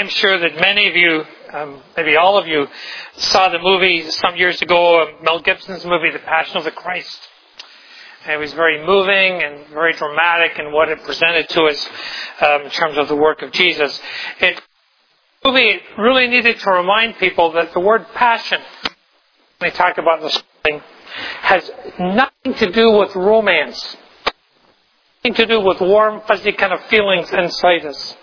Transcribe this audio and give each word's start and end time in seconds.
I'm 0.00 0.08
sure 0.08 0.38
that 0.38 0.58
many 0.58 0.88
of 0.88 0.96
you, 0.96 1.24
um, 1.52 1.82
maybe 1.94 2.16
all 2.16 2.38
of 2.38 2.46
you, 2.46 2.66
saw 3.18 3.50
the 3.50 3.58
movie 3.58 4.10
some 4.10 4.34
years 4.34 4.62
ago, 4.62 5.02
uh, 5.02 5.22
Mel 5.22 5.40
Gibson's 5.40 5.84
movie, 5.84 6.10
The 6.10 6.20
Passion 6.20 6.56
of 6.56 6.64
the 6.64 6.70
Christ. 6.70 7.20
And 8.24 8.32
it 8.32 8.38
was 8.38 8.54
very 8.54 8.82
moving 8.82 9.42
and 9.42 9.66
very 9.66 9.92
dramatic 9.92 10.58
in 10.58 10.72
what 10.72 10.88
it 10.88 11.02
presented 11.02 11.50
to 11.50 11.64
us 11.64 11.90
um, 12.40 12.62
in 12.62 12.70
terms 12.70 12.96
of 12.96 13.08
the 13.08 13.14
work 13.14 13.42
of 13.42 13.52
Jesus. 13.52 14.00
It 14.40 14.62
movie 15.44 15.80
really 15.98 16.28
needed 16.28 16.58
to 16.60 16.70
remind 16.70 17.18
people 17.18 17.52
that 17.52 17.74
the 17.74 17.80
word 17.80 18.06
passion, 18.14 18.62
when 19.58 19.70
they 19.70 19.76
talk 19.76 19.98
about 19.98 20.22
the 20.22 20.42
thing, 20.64 20.80
has 21.42 21.70
nothing 21.98 22.54
to 22.54 22.72
do 22.72 22.90
with 22.92 23.14
romance, 23.14 23.98
nothing 25.22 25.34
to 25.34 25.44
do 25.44 25.60
with 25.60 25.78
warm, 25.82 26.22
fuzzy 26.26 26.52
kind 26.52 26.72
of 26.72 26.82
feelings 26.86 27.30
inside 27.32 27.84
us. 27.84 28.16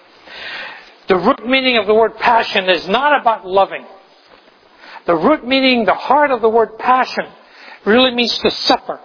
The 1.08 1.18
root 1.18 1.48
meaning 1.48 1.78
of 1.78 1.88
the 1.88 1.94
word 1.94 2.18
passion 2.18 2.70
is 2.70 2.88
not 2.88 3.20
about 3.22 3.48
loving. 3.48 3.86
The 5.06 5.16
root 5.16 5.48
meaning, 5.48 5.86
the 5.86 5.94
heart 5.94 6.32
of 6.32 6.42
the 6.42 6.50
word 6.50 6.78
passion, 6.78 7.26
really 7.86 8.12
means 8.12 8.38
to 8.40 8.52
suffer. 8.52 9.00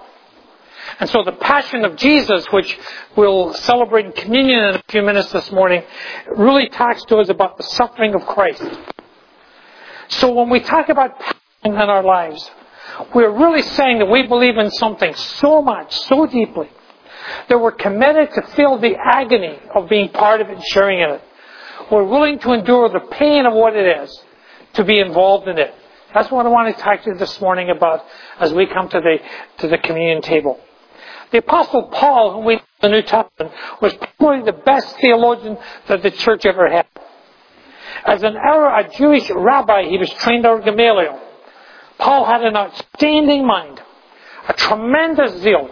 And 0.99 1.09
so 1.09 1.23
the 1.23 1.33
passion 1.33 1.85
of 1.85 1.97
Jesus, 1.97 2.45
which 2.53 2.77
we'll 3.17 3.55
celebrate 3.55 4.07
in 4.07 4.13
communion 4.13 4.65
in 4.65 4.75
a 4.75 4.83
few 4.89 5.03
minutes 5.03 5.31
this 5.31 5.51
morning, 5.53 5.85
really 6.37 6.69
talks 6.69 7.05
to 7.05 7.19
us 7.19 7.29
about 7.29 7.57
the 7.57 7.63
suffering 7.63 8.15
of 8.15 8.27
Christ. 8.27 8.65
So 10.09 10.33
when 10.33 10.51
we 10.51 10.61
talk 10.61 10.89
about 10.89 11.19
passion 11.21 11.39
in 11.65 11.75
our 11.75 12.03
lives, 12.03 12.51
we're 13.15 13.31
really 13.31 13.63
saying 13.63 14.01
that 14.01 14.11
we 14.11 14.27
believe 14.27 14.59
in 14.59 14.71
something 14.73 15.15
so 15.15 15.63
much, 15.63 15.97
so 16.01 16.27
deeply, 16.27 16.69
that 17.49 17.59
we're 17.59 17.73
committed 17.73 18.31
to 18.35 18.43
feel 18.57 18.79
the 18.79 18.97
agony 18.97 19.59
of 19.75 19.89
being 19.89 20.09
part 20.09 20.41
of 20.41 20.49
it 20.49 20.57
and 20.57 20.65
sharing 20.65 21.01
in 21.01 21.11
it. 21.11 21.23
We're 21.93 22.05
willing 22.05 22.39
to 22.39 22.53
endure 22.55 22.89
the 22.89 23.01
pain 23.01 23.45
of 23.45 23.53
what 23.53 23.77
it 23.77 24.03
is 24.03 24.19
to 24.73 24.83
be 24.83 24.99
involved 24.99 25.47
in 25.47 25.59
it. 25.59 25.75
That's 26.15 26.31
what 26.31 26.47
I 26.47 26.49
want 26.49 26.75
to 26.75 26.83
talk 26.83 27.03
to 27.03 27.11
you 27.11 27.19
this 27.19 27.39
morning 27.39 27.69
about 27.69 28.03
as 28.41 28.51
we 28.51 28.65
come 28.65 28.89
to 28.89 28.99
the, 28.99 29.19
to 29.59 29.69
the 29.69 29.77
communion 29.77 30.23
table. 30.23 30.59
The 31.33 31.39
Apostle 31.39 31.91
Paul, 31.93 32.33
whom 32.33 32.47
we 32.47 32.55
know 32.55 32.63
in 32.83 32.91
the 32.93 32.97
New 32.97 33.03
Testament, 33.03 33.53
was 33.83 33.93
probably 34.19 34.43
the 34.51 34.59
best 34.59 34.97
theologian 35.01 35.59
that 35.89 36.03
the 36.03 36.11
church 36.11 36.47
ever 36.47 36.71
had. 36.71 36.87
As 38.07 38.23
an 38.23 38.37
era 38.37 38.87
a 38.87 38.89
Jewish 38.89 39.29
rabbi, 39.29 39.85
he 39.85 39.99
was 39.99 40.09
trained 40.15 40.47
under 40.47 40.65
Gamaliel. 40.65 41.21
Paul 41.99 42.25
had 42.25 42.43
an 42.43 42.57
outstanding 42.57 43.47
mind, 43.47 43.83
a 44.49 44.55
tremendous 44.55 45.43
zeal 45.43 45.69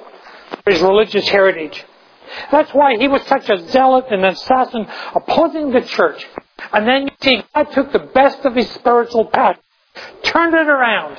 for 0.64 0.70
his 0.70 0.82
religious 0.82 1.26
heritage. 1.30 1.82
That's 2.50 2.72
why 2.72 2.96
he 2.96 3.08
was 3.08 3.22
such 3.22 3.48
a 3.48 3.68
zealot 3.70 4.06
and 4.10 4.24
assassin 4.24 4.86
opposing 5.14 5.70
the 5.70 5.82
church. 5.82 6.26
And 6.72 6.86
then 6.86 7.02
you 7.02 7.10
see, 7.20 7.42
God 7.54 7.72
took 7.72 7.92
the 7.92 8.10
best 8.14 8.44
of 8.44 8.54
his 8.54 8.70
spiritual 8.70 9.26
path, 9.26 9.58
turned 10.22 10.54
it 10.54 10.68
around, 10.68 11.18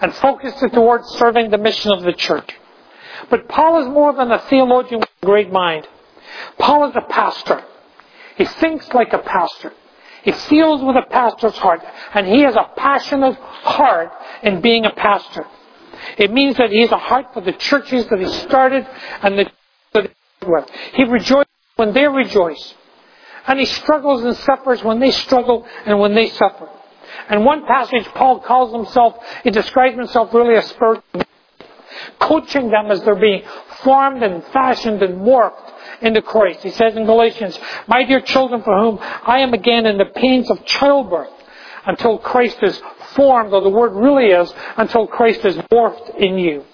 and 0.00 0.14
focused 0.14 0.62
it 0.62 0.72
towards 0.72 1.06
serving 1.18 1.50
the 1.50 1.58
mission 1.58 1.92
of 1.92 2.02
the 2.02 2.12
church. 2.12 2.50
But 3.30 3.48
Paul 3.48 3.82
is 3.82 3.88
more 3.88 4.12
than 4.12 4.30
a 4.30 4.40
theologian 4.40 5.00
with 5.00 5.08
a 5.22 5.26
great 5.26 5.52
mind. 5.52 5.86
Paul 6.58 6.88
is 6.88 6.96
a 6.96 7.02
pastor. 7.02 7.62
He 8.36 8.44
thinks 8.44 8.88
like 8.92 9.12
a 9.12 9.18
pastor. 9.18 9.72
He 10.24 10.32
feels 10.32 10.82
with 10.82 10.96
a 10.96 11.06
pastor's 11.08 11.56
heart. 11.56 11.80
And 12.14 12.26
he 12.26 12.40
has 12.40 12.54
a 12.56 12.70
passionate 12.76 13.36
heart 13.36 14.10
in 14.42 14.60
being 14.60 14.84
a 14.84 14.92
pastor. 14.92 15.46
It 16.18 16.32
means 16.32 16.56
that 16.56 16.70
he 16.70 16.80
has 16.80 16.92
a 16.92 16.98
heart 16.98 17.26
for 17.32 17.40
the 17.40 17.52
churches 17.52 18.06
that 18.08 18.18
he 18.18 18.26
started 18.26 18.86
and 19.22 19.38
the 19.38 19.50
he. 20.42 20.66
He 20.94 21.04
rejoices 21.04 21.52
when 21.76 21.92
they 21.92 22.06
rejoice. 22.06 22.74
And 23.46 23.58
he 23.58 23.66
struggles 23.66 24.22
and 24.24 24.36
suffers 24.36 24.82
when 24.84 25.00
they 25.00 25.10
struggle 25.10 25.66
and 25.84 25.98
when 25.98 26.14
they 26.14 26.28
suffer. 26.28 26.68
And 27.28 27.44
one 27.44 27.66
passage, 27.66 28.04
Paul 28.14 28.40
calls 28.40 28.72
himself, 28.72 29.16
he 29.42 29.50
describes 29.50 29.96
himself 29.96 30.32
really 30.32 30.54
as 30.54 30.66
spiritual 30.66 31.24
coaching 32.18 32.70
them 32.70 32.90
as 32.90 33.02
they're 33.02 33.14
being 33.14 33.42
formed 33.82 34.22
and 34.22 34.44
fashioned 34.46 35.02
and 35.02 35.20
morphed 35.20 35.72
into 36.00 36.22
Christ. 36.22 36.60
He 36.62 36.70
says 36.70 36.96
in 36.96 37.06
Galatians, 37.06 37.58
My 37.86 38.04
dear 38.04 38.20
children, 38.20 38.62
for 38.62 38.78
whom 38.78 38.98
I 39.00 39.40
am 39.40 39.54
again 39.54 39.86
in 39.86 39.98
the 39.98 40.06
pains 40.06 40.50
of 40.50 40.64
childbirth 40.64 41.30
until 41.86 42.18
Christ 42.18 42.58
is 42.62 42.80
formed, 43.14 43.52
or 43.52 43.60
the 43.60 43.68
word 43.68 43.92
really 43.92 44.26
is, 44.26 44.52
until 44.76 45.06
Christ 45.06 45.44
is 45.44 45.56
morphed 45.56 46.16
in 46.16 46.38
you. 46.38 46.64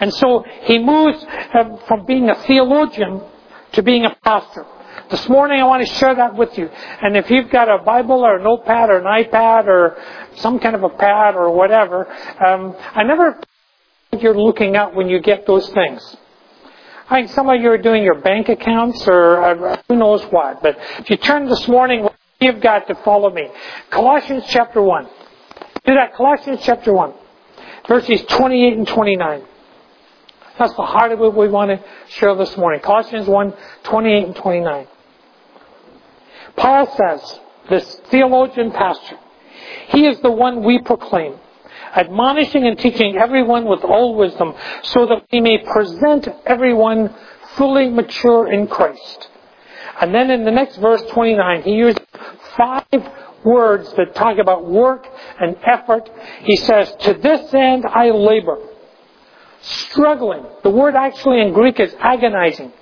And 0.00 0.12
so 0.14 0.44
he 0.62 0.78
moves 0.78 1.24
um, 1.54 1.78
from 1.86 2.06
being 2.06 2.28
a 2.28 2.34
theologian 2.46 3.22
to 3.72 3.82
being 3.82 4.04
a 4.04 4.16
pastor. 4.22 4.66
This 5.10 5.28
morning 5.28 5.60
I 5.60 5.64
want 5.64 5.86
to 5.86 5.94
share 5.94 6.14
that 6.14 6.34
with 6.34 6.58
you. 6.58 6.68
And 6.68 7.16
if 7.16 7.30
you've 7.30 7.50
got 7.50 7.68
a 7.68 7.82
Bible 7.82 8.24
or 8.24 8.38
a 8.38 8.42
notepad 8.42 8.90
or 8.90 8.98
an 8.98 9.24
iPad 9.24 9.66
or 9.66 9.96
some 10.36 10.58
kind 10.58 10.74
of 10.74 10.82
a 10.82 10.90
pad 10.90 11.34
or 11.34 11.50
whatever, 11.50 12.06
um, 12.44 12.76
I 12.78 13.04
never 13.04 13.40
you're 14.20 14.38
looking 14.38 14.76
at 14.76 14.94
when 14.94 15.08
you 15.08 15.20
get 15.20 15.46
those 15.46 15.68
things. 15.70 16.16
I 17.10 17.20
think 17.20 17.30
some 17.30 17.48
of 17.48 17.60
you 17.60 17.70
are 17.70 17.78
doing 17.78 18.02
your 18.02 18.20
bank 18.20 18.48
accounts 18.48 19.06
or 19.06 19.42
uh, 19.42 19.82
who 19.88 19.96
knows 19.96 20.22
what. 20.24 20.62
But 20.62 20.76
if 20.98 21.08
you 21.10 21.16
turn 21.16 21.48
this 21.48 21.66
morning, 21.68 22.06
you've 22.40 22.60
got 22.60 22.86
to 22.88 22.94
follow 22.96 23.30
me. 23.30 23.48
Colossians 23.90 24.44
chapter 24.48 24.82
1. 24.82 25.04
Do 25.84 25.94
that. 25.94 26.14
Colossians 26.14 26.60
chapter 26.62 26.92
1. 26.92 27.14
Verses 27.86 28.22
28 28.28 28.76
and 28.76 28.86
29. 28.86 29.42
That's 30.58 30.74
the 30.74 30.84
heart 30.84 31.12
of 31.12 31.18
what 31.18 31.36
we 31.36 31.48
want 31.48 31.70
to 31.70 31.84
share 32.08 32.34
this 32.34 32.56
morning. 32.56 32.80
Colossians 32.80 33.26
1, 33.26 33.54
28 33.84 34.26
and 34.26 34.36
29. 34.36 34.86
Paul 36.56 36.96
says, 36.96 37.40
this 37.70 38.00
theologian 38.10 38.72
pastor, 38.72 39.18
he 39.88 40.06
is 40.06 40.18
the 40.20 40.30
one 40.30 40.64
we 40.64 40.80
proclaim 40.80 41.38
admonishing 41.94 42.66
and 42.66 42.78
teaching 42.78 43.16
everyone 43.16 43.64
with 43.64 43.82
all 43.82 44.14
wisdom, 44.14 44.54
so 44.82 45.06
that 45.06 45.26
we 45.32 45.40
may 45.40 45.58
present 45.58 46.28
everyone 46.46 47.14
fully 47.56 47.88
mature 47.88 48.52
in 48.52 48.66
Christ. 48.66 49.28
And 50.00 50.14
then 50.14 50.30
in 50.30 50.44
the 50.44 50.50
next 50.50 50.76
verse 50.76 51.02
29, 51.10 51.62
he 51.62 51.72
uses 51.72 52.00
five 52.56 52.84
words 53.44 53.92
that 53.94 54.14
talk 54.14 54.38
about 54.38 54.66
work 54.66 55.06
and 55.40 55.56
effort. 55.64 56.08
He 56.42 56.56
says, 56.56 56.94
To 57.00 57.14
this 57.14 57.52
end 57.54 57.84
I 57.86 58.10
labor. 58.10 58.58
Struggling. 59.68 60.44
The 60.62 60.70
word 60.70 60.94
actually 60.94 61.40
in 61.40 61.52
Greek 61.52 61.78
is 61.78 61.94
agonizing. 61.98 62.72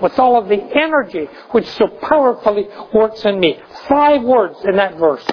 With 0.00 0.18
all 0.18 0.38
of 0.38 0.48
the 0.48 0.62
energy 0.76 1.28
which 1.50 1.66
so 1.66 1.88
powerfully 1.88 2.68
works 2.94 3.24
in 3.24 3.40
me. 3.40 3.58
Five 3.88 4.22
words 4.22 4.56
in 4.64 4.76
that 4.76 4.96
verse 4.96 5.26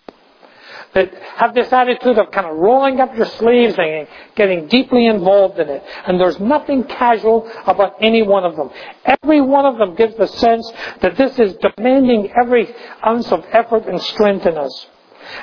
that 0.93 1.13
have 1.35 1.53
this 1.53 1.71
attitude 1.71 2.17
of 2.17 2.31
kind 2.31 2.47
of 2.47 2.57
rolling 2.57 2.99
up 2.99 3.15
your 3.15 3.27
sleeves 3.27 3.75
and 3.77 4.07
getting 4.35 4.67
deeply 4.67 5.05
involved 5.05 5.59
in 5.59 5.69
it. 5.69 5.83
And 6.07 6.19
there's 6.19 6.39
nothing 6.39 6.85
casual 6.85 7.49
about 7.67 7.95
any 8.01 8.23
one 8.23 8.43
of 8.45 8.55
them. 8.55 8.71
Every 9.05 9.41
one 9.41 9.65
of 9.65 9.77
them 9.77 9.95
gives 9.95 10.15
the 10.17 10.27
sense 10.27 10.71
that 11.01 11.15
this 11.15 11.37
is 11.37 11.55
demanding 11.57 12.31
every 12.41 12.73
ounce 13.05 13.31
of 13.31 13.45
effort 13.51 13.85
and 13.85 14.01
strength 14.01 14.47
in 14.47 14.57
us. 14.57 14.87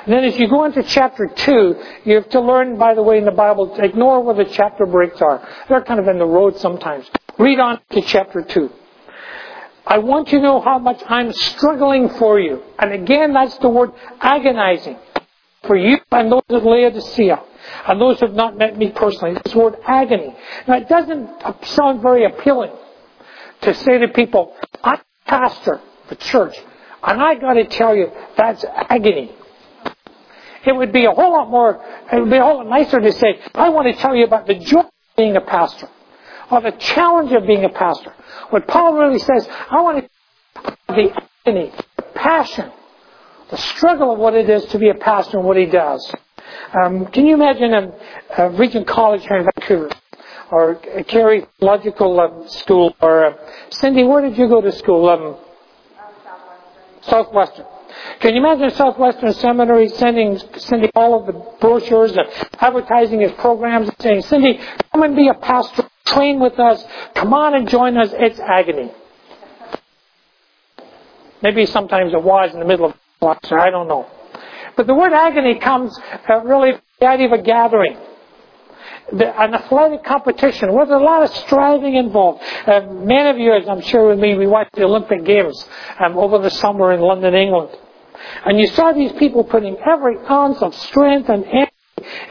And 0.05 0.13
then 0.13 0.23
as 0.23 0.37
you 0.37 0.47
go 0.47 0.65
into 0.65 0.83
chapter 0.83 1.27
2, 1.27 1.75
you 2.05 2.15
have 2.15 2.29
to 2.29 2.39
learn, 2.39 2.77
by 2.77 2.93
the 2.93 3.03
way, 3.03 3.17
in 3.17 3.25
the 3.25 3.31
Bible, 3.31 3.75
to 3.75 3.83
ignore 3.83 4.21
where 4.23 4.35
the 4.35 4.45
chapter 4.45 4.85
breaks 4.85 5.21
are. 5.21 5.47
They're 5.69 5.83
kind 5.83 5.99
of 5.99 6.07
in 6.07 6.17
the 6.17 6.25
road 6.25 6.57
sometimes. 6.57 7.09
Read 7.37 7.59
on 7.59 7.79
to 7.91 8.01
chapter 8.01 8.41
2. 8.41 8.69
I 9.87 9.99
want 9.99 10.31
you 10.31 10.39
to 10.39 10.43
know 10.43 10.61
how 10.61 10.79
much 10.79 11.01
I'm 11.07 11.31
struggling 11.31 12.09
for 12.09 12.39
you. 12.39 12.63
And 12.79 12.91
again, 12.91 13.33
that's 13.33 13.57
the 13.59 13.69
word 13.69 13.91
agonizing 14.19 14.97
for 15.67 15.75
you 15.75 15.97
and 16.11 16.31
those 16.31 16.41
of 16.49 16.63
Laodicea 16.63 17.41
and 17.87 18.01
those 18.01 18.19
who 18.19 18.27
have 18.27 18.35
not 18.35 18.57
met 18.57 18.77
me 18.77 18.91
personally. 18.91 19.39
This 19.43 19.53
word 19.53 19.75
agony. 19.85 20.35
Now, 20.67 20.77
it 20.77 20.89
doesn't 20.89 21.29
sound 21.65 22.01
very 22.01 22.25
appealing 22.25 22.71
to 23.61 23.73
say 23.73 23.99
to 23.99 24.07
people, 24.07 24.55
I'm 24.83 24.99
a 24.99 25.29
pastor 25.29 25.81
a 26.09 26.15
church, 26.15 26.55
and 27.03 27.21
I 27.21 27.35
got 27.35 27.53
to 27.53 27.65
tell 27.65 27.95
you, 27.95 28.11
that's 28.37 28.63
agony. 28.63 29.35
It 30.65 30.75
would 30.75 30.91
be 30.91 31.05
a 31.05 31.11
whole 31.11 31.31
lot 31.31 31.49
more, 31.49 31.81
it 32.11 32.19
would 32.19 32.29
be 32.29 32.37
a 32.37 32.43
whole 32.43 32.57
lot 32.57 32.67
nicer 32.67 32.99
to 32.99 33.11
say, 33.11 33.39
I 33.53 33.69
want 33.69 33.93
to 33.93 34.01
tell 34.01 34.15
you 34.15 34.25
about 34.25 34.47
the 34.47 34.55
joy 34.55 34.79
of 34.79 34.91
being 35.15 35.35
a 35.35 35.41
pastor, 35.41 35.89
or 36.51 36.61
the 36.61 36.71
challenge 36.71 37.31
of 37.31 37.45
being 37.45 37.63
a 37.65 37.69
pastor. 37.69 38.13
What 38.49 38.67
Paul 38.67 38.95
really 38.95 39.19
says, 39.19 39.47
I 39.69 39.81
want 39.81 40.03
to 40.03 40.09
the 40.87 41.11
agony, 41.45 41.71
the 41.97 42.03
passion, 42.13 42.71
the 43.51 43.57
struggle 43.57 44.13
of 44.13 44.19
what 44.19 44.33
it 44.33 44.49
is 44.49 44.65
to 44.67 44.79
be 44.79 44.89
a 44.89 44.95
pastor 44.95 45.37
and 45.37 45.47
what 45.47 45.57
he 45.57 45.65
does. 45.65 46.13
Um, 46.73 47.07
can 47.07 47.25
you 47.25 47.35
imagine 47.35 47.73
a, 47.73 47.93
a 48.37 48.49
Regent 48.51 48.87
College 48.87 49.21
here 49.21 49.37
in 49.37 49.47
Vancouver, 49.55 49.89
or 50.51 50.75
Carey 51.07 51.45
Theological 51.59 52.19
um, 52.19 52.47
School, 52.47 52.95
or 53.01 53.25
uh, 53.25 53.37
Cindy, 53.69 54.03
where 54.03 54.21
did 54.21 54.37
you 54.37 54.47
go 54.47 54.61
to 54.61 54.71
school? 54.71 55.09
Um, 55.09 55.37
Southwestern. 57.01 57.65
Can 58.19 58.33
you 58.33 58.39
imagine 58.39 58.71
Southwestern 58.75 59.33
Seminary 59.33 59.89
sending 59.89 60.39
sending 60.57 60.91
all 60.95 61.19
of 61.19 61.27
the 61.27 61.33
brochures 61.59 62.11
and 62.11 62.27
advertising 62.59 63.21
his 63.21 63.31
programs 63.33 63.89
and 63.89 64.01
saying, 64.01 64.21
Cindy, 64.23 64.59
come 64.91 65.03
and 65.03 65.15
be 65.15 65.27
a 65.27 65.33
pastor, 65.33 65.87
train 66.05 66.39
with 66.39 66.59
us, 66.59 66.83
come 67.15 67.33
on 67.33 67.55
and 67.55 67.69
join 67.69 67.97
us. 67.97 68.09
It's 68.13 68.39
agony. 68.39 68.91
Maybe 71.41 71.65
sometimes 71.65 72.13
it 72.13 72.23
was 72.23 72.53
in 72.53 72.59
the 72.59 72.65
middle 72.65 72.87
of 72.87 72.95
Pastor, 73.21 73.59
I 73.59 73.69
don't 73.69 73.87
know. 73.87 74.07
But 74.75 74.87
the 74.87 74.93
word 74.93 75.13
agony 75.13 75.59
comes 75.59 75.97
uh, 76.29 76.41
really 76.41 76.73
from 76.73 76.81
the 76.99 77.07
idea 77.07 77.27
of 77.27 77.33
a 77.33 77.41
gathering. 77.41 77.97
The, 79.13 79.39
an 79.39 79.53
athletic 79.53 80.03
competition 80.03 80.73
where 80.73 80.85
there's 80.85 81.01
a 81.01 81.03
lot 81.03 81.23
of 81.23 81.35
striving 81.35 81.95
involved. 81.95 82.41
Uh, 82.65 82.81
many 82.81 83.29
of 83.29 83.37
you, 83.37 83.53
as 83.53 83.69
I'm 83.69 83.81
sure 83.81 84.09
with 84.09 84.19
me, 84.19 84.35
we 84.35 84.47
watched 84.47 84.73
the 84.73 84.83
Olympic 84.83 85.23
Games 85.23 85.63
um, 86.03 86.17
over 86.17 86.39
the 86.39 86.49
summer 86.49 86.91
in 86.91 87.01
London, 87.01 87.35
England. 87.35 87.69
And 88.45 88.59
you 88.59 88.67
saw 88.67 88.91
these 88.91 89.11
people 89.13 89.43
putting 89.43 89.77
every 89.77 90.17
ounce 90.29 90.61
of 90.61 90.75
strength 90.75 91.29
and 91.29 91.45
energy 91.45 91.71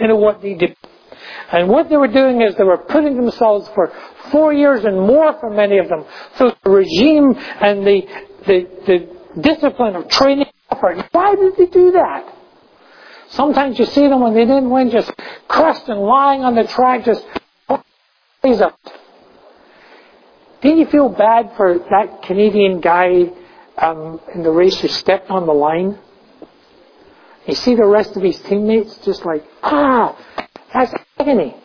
into 0.01 0.17
what 0.17 0.43
they 0.43 0.55
did. 0.55 0.77
And 1.53 1.69
what 1.69 1.89
they 1.89 1.97
were 1.97 2.09
doing 2.09 2.41
is 2.41 2.55
they 2.57 2.65
were 2.65 2.79
putting 2.79 3.17
themselves 3.17 3.69
for 3.75 3.93
four 4.31 4.53
years 4.53 4.85
and 4.85 4.99
more 4.99 5.39
for 5.39 5.51
many 5.51 5.79
of 5.79 5.89
them 5.89 6.05
through 6.37 6.53
the 6.63 6.71
regime 6.71 7.35
and 7.61 7.87
the, 7.87 8.03
the, 8.47 8.69
the 8.87 9.41
discipline 9.41 9.97
of 9.97 10.09
training. 10.09 10.47
Why 11.13 11.35
did 11.35 11.57
they 11.57 11.67
do 11.67 11.93
that? 11.93 12.35
Sometimes 13.29 13.79
you 13.79 13.87
see 13.87 14.07
them 14.07 14.21
when 14.21 14.35
they 14.35 14.45
didn't 14.45 14.71
win 14.71 14.91
just 14.91 15.13
crushed 15.49 15.89
and 15.89 16.01
lying 16.01 16.43
on 16.43 16.55
the 16.55 16.65
track 16.65 17.05
just 17.05 17.25
up. 17.69 18.79
Didn't 20.61 20.79
you 20.79 20.87
feel 20.87 21.09
bad 21.09 21.53
for 21.57 21.79
that 21.91 22.23
Canadian 22.23 22.81
guy 22.81 23.25
um, 23.79 24.21
in 24.35 24.43
the 24.43 24.51
race 24.51 24.79
who 24.81 24.89
stepped 24.89 25.31
on 25.31 25.47
the 25.47 25.53
line? 25.53 25.99
You 27.47 27.55
see 27.55 27.75
the 27.75 27.87
rest 27.87 28.17
of 28.17 28.23
his 28.23 28.41
teammates 28.41 28.97
just 28.99 29.25
like, 29.25 29.45
ah, 29.63 30.17
that's 30.73 30.95
agony. 31.19 31.57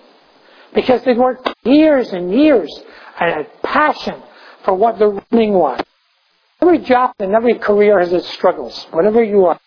Because 0.74 1.04
they'd 1.04 1.18
worked 1.18 1.50
years 1.64 2.12
and 2.12 2.34
years 2.34 2.72
and 3.20 3.34
had 3.34 3.62
passion 3.64 4.22
for 4.64 4.74
what 4.74 5.00
the 5.00 5.22
running 5.32 5.54
was. 5.54 5.82
Every 6.62 6.80
job 6.80 7.16
and 7.20 7.34
every 7.34 7.58
career 7.58 8.00
has 8.00 8.12
its 8.12 8.28
struggles, 8.30 8.88
whatever 8.92 9.24
you 9.24 9.46
are. 9.46 9.60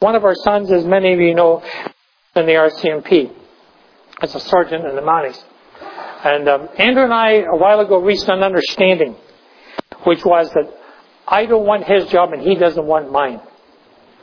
One 0.00 0.14
of 0.14 0.24
our 0.24 0.34
sons, 0.34 0.70
as 0.72 0.84
many 0.84 1.12
of 1.12 1.20
you 1.20 1.34
know, 1.34 1.62
in 2.34 2.46
the 2.46 2.52
RCMP 2.52 3.32
as 4.22 4.34
a 4.34 4.40
sergeant 4.40 4.86
in 4.86 4.96
the 4.96 5.02
Mounties. 5.02 5.42
And 6.24 6.48
um, 6.48 6.68
Andrew 6.78 7.04
and 7.04 7.12
I, 7.12 7.42
a 7.42 7.56
while 7.56 7.80
ago, 7.80 7.98
reached 7.98 8.28
an 8.28 8.42
understanding, 8.42 9.16
which 10.04 10.24
was 10.24 10.50
that 10.50 10.77
I 11.30 11.46
don't 11.46 11.66
want 11.66 11.84
his 11.84 12.06
job 12.06 12.32
and 12.32 12.42
he 12.42 12.54
doesn't 12.54 12.84
want 12.84 13.12
mine. 13.12 13.40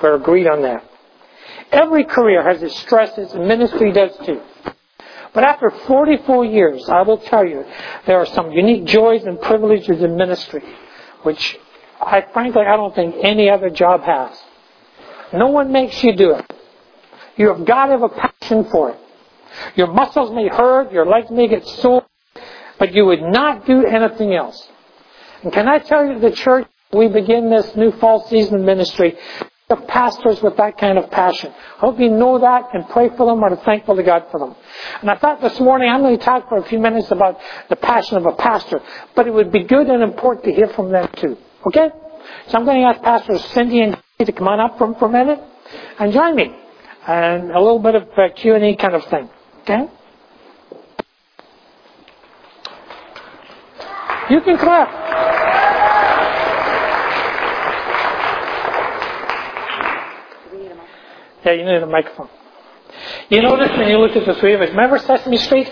We're 0.01 0.15
agreed 0.15 0.47
on 0.47 0.63
that. 0.63 0.83
Every 1.71 2.03
career 2.03 2.43
has 2.43 2.61
its 2.61 2.77
stresses, 2.79 3.33
and 3.33 3.47
ministry 3.47 3.91
does 3.91 4.15
too. 4.25 4.41
But 5.33 5.43
after 5.43 5.69
44 5.69 6.45
years, 6.45 6.87
I 6.87 7.01
will 7.01 7.17
tell 7.17 7.45
you, 7.45 7.65
there 8.05 8.17
are 8.19 8.25
some 8.25 8.51
unique 8.51 8.85
joys 8.85 9.23
and 9.23 9.39
privileges 9.39 10.01
in 10.01 10.15
ministry, 10.15 10.63
which 11.23 11.57
I 11.99 12.21
frankly 12.33 12.61
I 12.61 12.77
don't 12.77 12.95
think 12.95 13.15
any 13.21 13.49
other 13.49 13.69
job 13.69 14.03
has. 14.03 14.37
No 15.33 15.47
one 15.47 15.71
makes 15.71 16.03
you 16.03 16.15
do 16.15 16.31
it. 16.31 16.45
You 17.35 17.49
have 17.49 17.65
got 17.65 17.87
to 17.87 17.91
have 17.93 18.03
a 18.03 18.09
passion 18.09 18.65
for 18.65 18.91
it. 18.91 18.99
Your 19.75 19.87
muscles 19.87 20.31
may 20.31 20.47
hurt, 20.47 20.91
your 20.91 21.05
legs 21.05 21.29
may 21.29 21.47
get 21.47 21.65
sore, 21.67 22.05
but 22.79 22.93
you 22.93 23.05
would 23.05 23.21
not 23.21 23.65
do 23.65 23.85
anything 23.85 24.33
else. 24.33 24.69
And 25.43 25.51
can 25.51 25.67
I 25.67 25.79
tell 25.79 26.05
you, 26.05 26.19
the 26.19 26.31
church, 26.31 26.67
we 26.95 27.07
begin 27.07 27.49
this 27.49 27.75
new 27.75 27.91
fall 27.93 28.27
season 28.27 28.65
ministry, 28.65 29.17
of 29.69 29.87
pastors 29.87 30.41
with 30.43 30.57
that 30.57 30.77
kind 30.77 30.97
of 30.97 31.09
passion. 31.09 31.51
I 31.51 31.79
hope 31.79 31.99
you 31.99 32.09
know 32.09 32.37
that 32.37 32.69
and 32.73 32.87
pray 32.89 33.09
for 33.09 33.25
them 33.25 33.43
or 33.43 33.49
are 33.49 33.55
thankful 33.55 33.95
to 33.95 34.03
God 34.03 34.25
for 34.29 34.39
them. 34.39 34.55
And 35.01 35.09
I 35.09 35.15
thought 35.17 35.41
this 35.41 35.59
morning 35.59 35.89
I'm 35.89 36.01
going 36.01 36.17
to 36.17 36.23
talk 36.23 36.47
for 36.49 36.57
a 36.57 36.63
few 36.63 36.77
minutes 36.77 37.09
about 37.09 37.39
the 37.69 37.75
passion 37.75 38.17
of 38.17 38.27
a 38.27 38.33
pastor, 38.33 38.79
but 39.15 39.25
it 39.27 39.33
would 39.33 39.51
be 39.51 39.63
good 39.63 39.87
and 39.87 40.03
important 40.03 40.45
to 40.45 40.53
hear 40.53 40.67
from 40.67 40.91
them 40.91 41.09
too. 41.17 41.37
Okay? 41.65 41.89
So 42.47 42.57
I'm 42.57 42.65
going 42.65 42.81
to 42.81 42.87
ask 42.87 43.01
Pastors 43.01 43.43
Cindy 43.45 43.81
and 43.81 43.97
to 44.19 44.31
come 44.31 44.47
on 44.47 44.59
up 44.59 44.77
for, 44.77 44.93
for 44.99 45.07
a 45.07 45.11
minute 45.11 45.39
and 45.99 46.13
join 46.13 46.35
me. 46.35 46.55
And 47.07 47.51
a 47.51 47.59
little 47.59 47.79
bit 47.79 47.95
of 47.95 48.03
uh, 48.17 48.29
Q&A 48.35 48.75
kind 48.75 48.95
of 48.95 49.03
thing. 49.05 49.29
Okay? 49.61 49.87
You 54.29 54.41
can 54.41 54.57
clap. 54.57 55.34
Yeah, 61.45 61.51
you 61.51 61.63
need 61.63 61.83
a 61.83 61.85
microphone. 61.85 62.29
You 63.29 63.43
notice 63.43 63.69
when 63.77 63.87
you 63.87 63.99
look 63.99 64.15
at 64.15 64.25
the 64.25 64.33
three 64.35 64.55
of 64.55 64.61
us, 64.61 64.69
remember 64.69 64.97
Sesame 64.97 65.37
Street? 65.37 65.67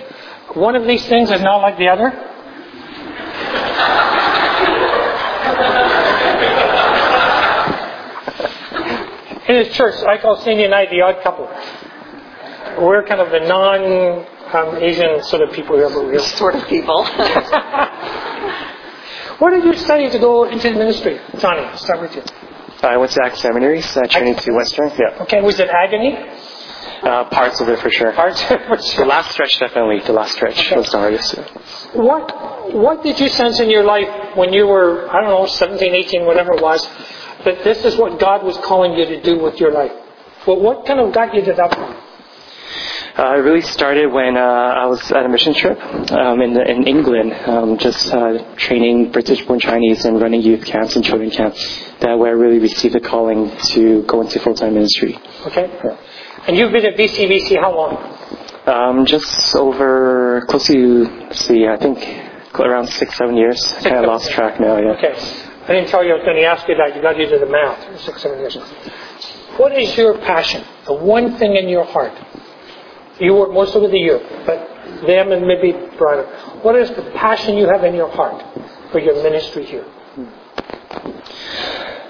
One 0.53 0.75
of 0.75 0.85
these 0.85 1.03
things 1.07 1.31
is 1.31 1.41
not 1.41 1.61
like 1.61 1.79
the 1.79 1.87
other. 1.87 2.09
In 9.49 9.55
his 9.65 9.75
church, 9.75 9.95
I 10.07 10.19
call 10.21 10.37
Cindy 10.37 10.65
and 10.65 10.75
I 10.75 10.85
the 10.85 11.01
odd 11.01 11.23
couple. 11.23 11.47
We're 12.85 13.03
kind 13.03 13.21
of 13.21 13.31
the 13.31 13.39
non 13.39 14.27
um, 14.53 14.77
Asian 14.77 15.23
sort 15.23 15.41
of 15.41 15.51
people 15.53 15.75
here, 15.75 15.89
but 15.89 16.05
we're 16.05 16.19
sort 16.19 16.53
of 16.55 16.67
people. 16.67 17.03
what 19.39 19.49
did 19.49 19.63
you 19.63 19.73
study 19.73 20.11
to 20.11 20.19
go 20.19 20.43
into 20.45 20.69
the 20.69 20.75
ministry? 20.75 21.19
Johnny, 21.39 21.75
start 21.77 22.01
with 22.01 22.15
you. 22.15 22.21
I 22.83 22.97
went 22.97 23.11
to 23.11 23.23
ACTS 23.23 23.41
Seminaries, 23.41 23.97
uh, 23.97 24.01
Trinity 24.07 24.51
Western. 24.51 24.89
Yeah. 24.97 25.21
Okay, 25.21 25.41
was 25.41 25.59
it 25.59 25.69
agony? 25.69 26.17
Uh, 27.01 27.25
parts 27.25 27.59
of 27.59 27.67
it 27.69 27.79
for 27.79 27.89
sure. 27.89 28.11
Parts 28.13 28.41
of 28.43 28.51
it 28.51 28.95
The 28.97 29.05
last 29.05 29.31
stretch, 29.31 29.59
definitely. 29.59 29.99
The 30.01 30.13
last 30.13 30.33
stretch 30.33 30.57
Okay. 30.67 30.75
was 30.77 30.89
the 30.91 30.97
hardest. 30.97 31.35
What, 31.93 32.73
what 32.73 33.03
did 33.03 33.19
you 33.19 33.27
sense 33.29 33.59
in 33.59 33.69
your 33.69 33.83
life 33.83 34.35
when 34.37 34.53
you 34.53 34.67
were, 34.67 35.09
I 35.09 35.21
don't 35.21 35.29
know, 35.29 35.45
17, 35.45 35.93
18, 35.93 36.25
whatever 36.25 36.53
it 36.53 36.61
was, 36.61 36.85
that 37.45 37.63
this 37.63 37.83
is 37.83 37.97
what 37.97 38.19
God 38.19 38.43
was 38.43 38.57
calling 38.59 38.93
you 38.93 39.05
to 39.05 39.21
do 39.21 39.39
with 39.39 39.59
your 39.59 39.71
life? 39.71 39.91
Well, 40.47 40.59
what 40.59 40.85
kind 40.85 40.99
of 40.99 41.13
got 41.13 41.33
you 41.35 41.41
to 41.43 41.53
that 41.53 41.71
point? 41.71 41.97
Uh, 43.15 43.35
it 43.35 43.41
really 43.41 43.61
started 43.61 44.11
when 44.11 44.35
uh, 44.35 44.41
I 44.41 44.87
was 44.87 45.11
at 45.11 45.23
a 45.23 45.29
mission 45.29 45.53
trip 45.53 45.79
um, 46.11 46.41
in, 46.41 46.59
in 46.59 46.87
England, 46.87 47.31
um, 47.47 47.77
just 47.77 48.11
uh, 48.11 48.55
training 48.55 49.11
British-born 49.11 49.59
Chinese 49.59 50.05
and 50.05 50.19
running 50.19 50.41
youth 50.41 50.65
camps 50.65 50.95
and 50.95 51.05
children 51.05 51.29
camps. 51.29 51.59
That 51.99 52.17
where 52.17 52.29
I 52.29 52.33
really 52.33 52.57
received 52.57 52.95
the 52.95 52.99
calling 52.99 53.55
to 53.73 54.01
go 54.03 54.21
into 54.21 54.39
full-time 54.39 54.73
ministry. 54.73 55.19
Okay? 55.45 55.69
And 56.47 56.57
you've 56.57 56.71
been 56.71 56.85
at 56.87 56.97
VCBC 56.97 57.61
how 57.61 57.75
long? 57.75 57.97
Um, 58.65 59.05
just 59.05 59.55
over 59.55 60.41
close 60.49 60.65
to, 60.67 61.03
let's 61.05 61.45
see, 61.45 61.67
I 61.67 61.77
think 61.77 61.99
around 62.59 62.87
six, 62.87 63.15
seven 63.15 63.37
years. 63.37 63.63
I 63.73 63.81
kind 63.83 63.97
of 63.97 64.05
lost 64.05 64.31
track 64.31 64.59
now. 64.59 64.79
Yeah. 64.79 64.91
Okay. 64.93 65.13
I 65.65 65.73
didn't 65.73 65.89
tell 65.89 66.03
you 66.03 66.13
I 66.13 66.15
was 66.15 66.25
going 66.25 66.37
to 66.37 66.45
ask 66.45 66.67
you 66.67 66.75
that. 66.75 66.95
You 66.95 67.01
got 67.03 67.19
into 67.19 67.37
the 67.37 67.45
math. 67.45 68.01
Six, 68.01 68.23
seven 68.23 68.39
years. 68.39 68.55
What 69.57 69.77
is 69.77 69.95
your 69.95 70.17
passion? 70.17 70.63
The 70.85 70.93
one 70.95 71.37
thing 71.37 71.55
in 71.55 71.69
your 71.69 71.85
heart. 71.85 72.13
You 73.19 73.35
work 73.35 73.51
most 73.53 73.75
of 73.75 73.81
the 73.83 73.97
year, 73.97 74.19
but 74.45 75.05
them 75.05 75.31
and 75.31 75.45
maybe 75.45 75.71
broader. 75.97 76.25
What 76.61 76.75
is 76.75 76.89
the 76.89 77.11
passion 77.15 77.57
you 77.57 77.67
have 77.67 77.83
in 77.83 77.93
your 77.93 78.09
heart 78.09 78.43
for 78.91 78.99
your 78.99 79.21
ministry 79.21 79.65
here? 79.65 79.85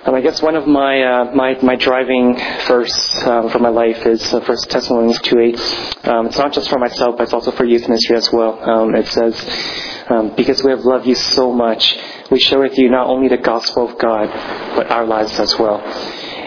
Um, 0.06 0.16
I 0.16 0.22
guess 0.22 0.42
one 0.42 0.56
of 0.56 0.68
my 0.68 1.02
uh, 1.02 1.32
my 1.34 1.58
my 1.62 1.76
driving 1.78 2.38
first 2.68 3.16
um, 3.26 3.50
for 3.50 3.60
my 3.60 3.70
life 3.70 4.06
is 4.06 4.34
uh, 4.34 4.42
First 4.42 4.70
Thessalonians 4.70 5.20
two 5.22 5.40
eight. 5.40 5.60
Um, 6.04 6.28
it's 6.28 6.38
not 6.38 6.52
just 6.52 6.70
for 6.70 6.78
myself, 6.78 7.16
but 7.18 7.24
it's 7.24 7.34
also 7.34 7.52
for 7.52 7.64
youth 7.64 7.88
ministry 7.88 8.18
as 8.18 8.32
well. 8.32 8.62
Um, 8.70 8.96
it 8.96 9.08
says, 9.08 10.06
um, 10.10 10.36
"Because 10.36 10.62
we 10.62 10.72
have 10.72 10.82
loved 10.82 11.08
you 11.08 11.16
so 11.16 11.54
much, 11.54 11.98
we 12.30 12.40
share 12.40 12.60
with 12.60 12.78
you 12.78 12.90
not 12.90 13.08
only 13.08 13.30
the 13.30 13.38
gospel 13.38 13.90
of 13.90 13.98
God, 13.98 14.28
but 14.76 14.92
our 14.92 15.06
lives 15.06 15.40
as 15.40 15.58
well." 15.58 15.82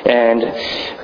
And 0.07 0.45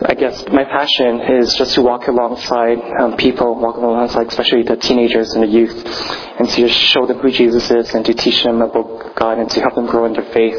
I 0.07 0.15
guess 0.15 0.45
my 0.49 0.65
passion 0.65 1.21
is 1.21 1.55
just 1.55 1.75
to 1.75 1.83
walk 1.83 2.07
alongside 2.07 2.79
um, 3.01 3.17
people, 3.17 3.55
walk 3.57 3.77
alongside 3.77 4.29
especially 4.29 4.63
the 4.63 4.77
teenagers 4.77 5.35
and 5.35 5.43
the 5.43 5.49
youth, 5.49 5.85
and 6.39 6.49
to 6.49 6.69
just 6.69 6.79
show 6.79 7.07
them 7.07 7.19
who 7.19 7.31
Jesus 7.31 7.69
is 7.71 7.95
and 7.95 8.05
to 8.07 8.15
teach 8.15 8.45
them 8.45 8.63
about 8.63 9.17
God 9.17 9.39
and 9.39 9.51
to 9.51 9.61
help 9.61 9.75
them 9.75 9.87
grow 9.87 10.05
in 10.05 10.13
their 10.13 10.31
faith. 10.33 10.55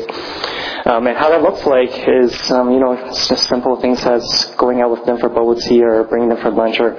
Um, 0.85 1.07
and 1.07 1.17
how 1.17 1.29
that 1.29 1.41
looks 1.41 1.65
like 1.65 1.91
is, 2.09 2.51
um, 2.51 2.71
you 2.71 2.79
know, 2.79 2.91
it's 2.91 3.29
just 3.29 3.47
simple 3.47 3.79
things 3.79 4.03
as 4.03 4.53
going 4.57 4.81
out 4.81 4.91
with 4.91 5.05
them 5.05 5.17
for 5.17 5.29
bubble 5.29 5.55
tea 5.55 5.81
or 5.81 6.03
bringing 6.03 6.27
them 6.27 6.39
for 6.39 6.51
lunch 6.51 6.77
or 6.81 6.95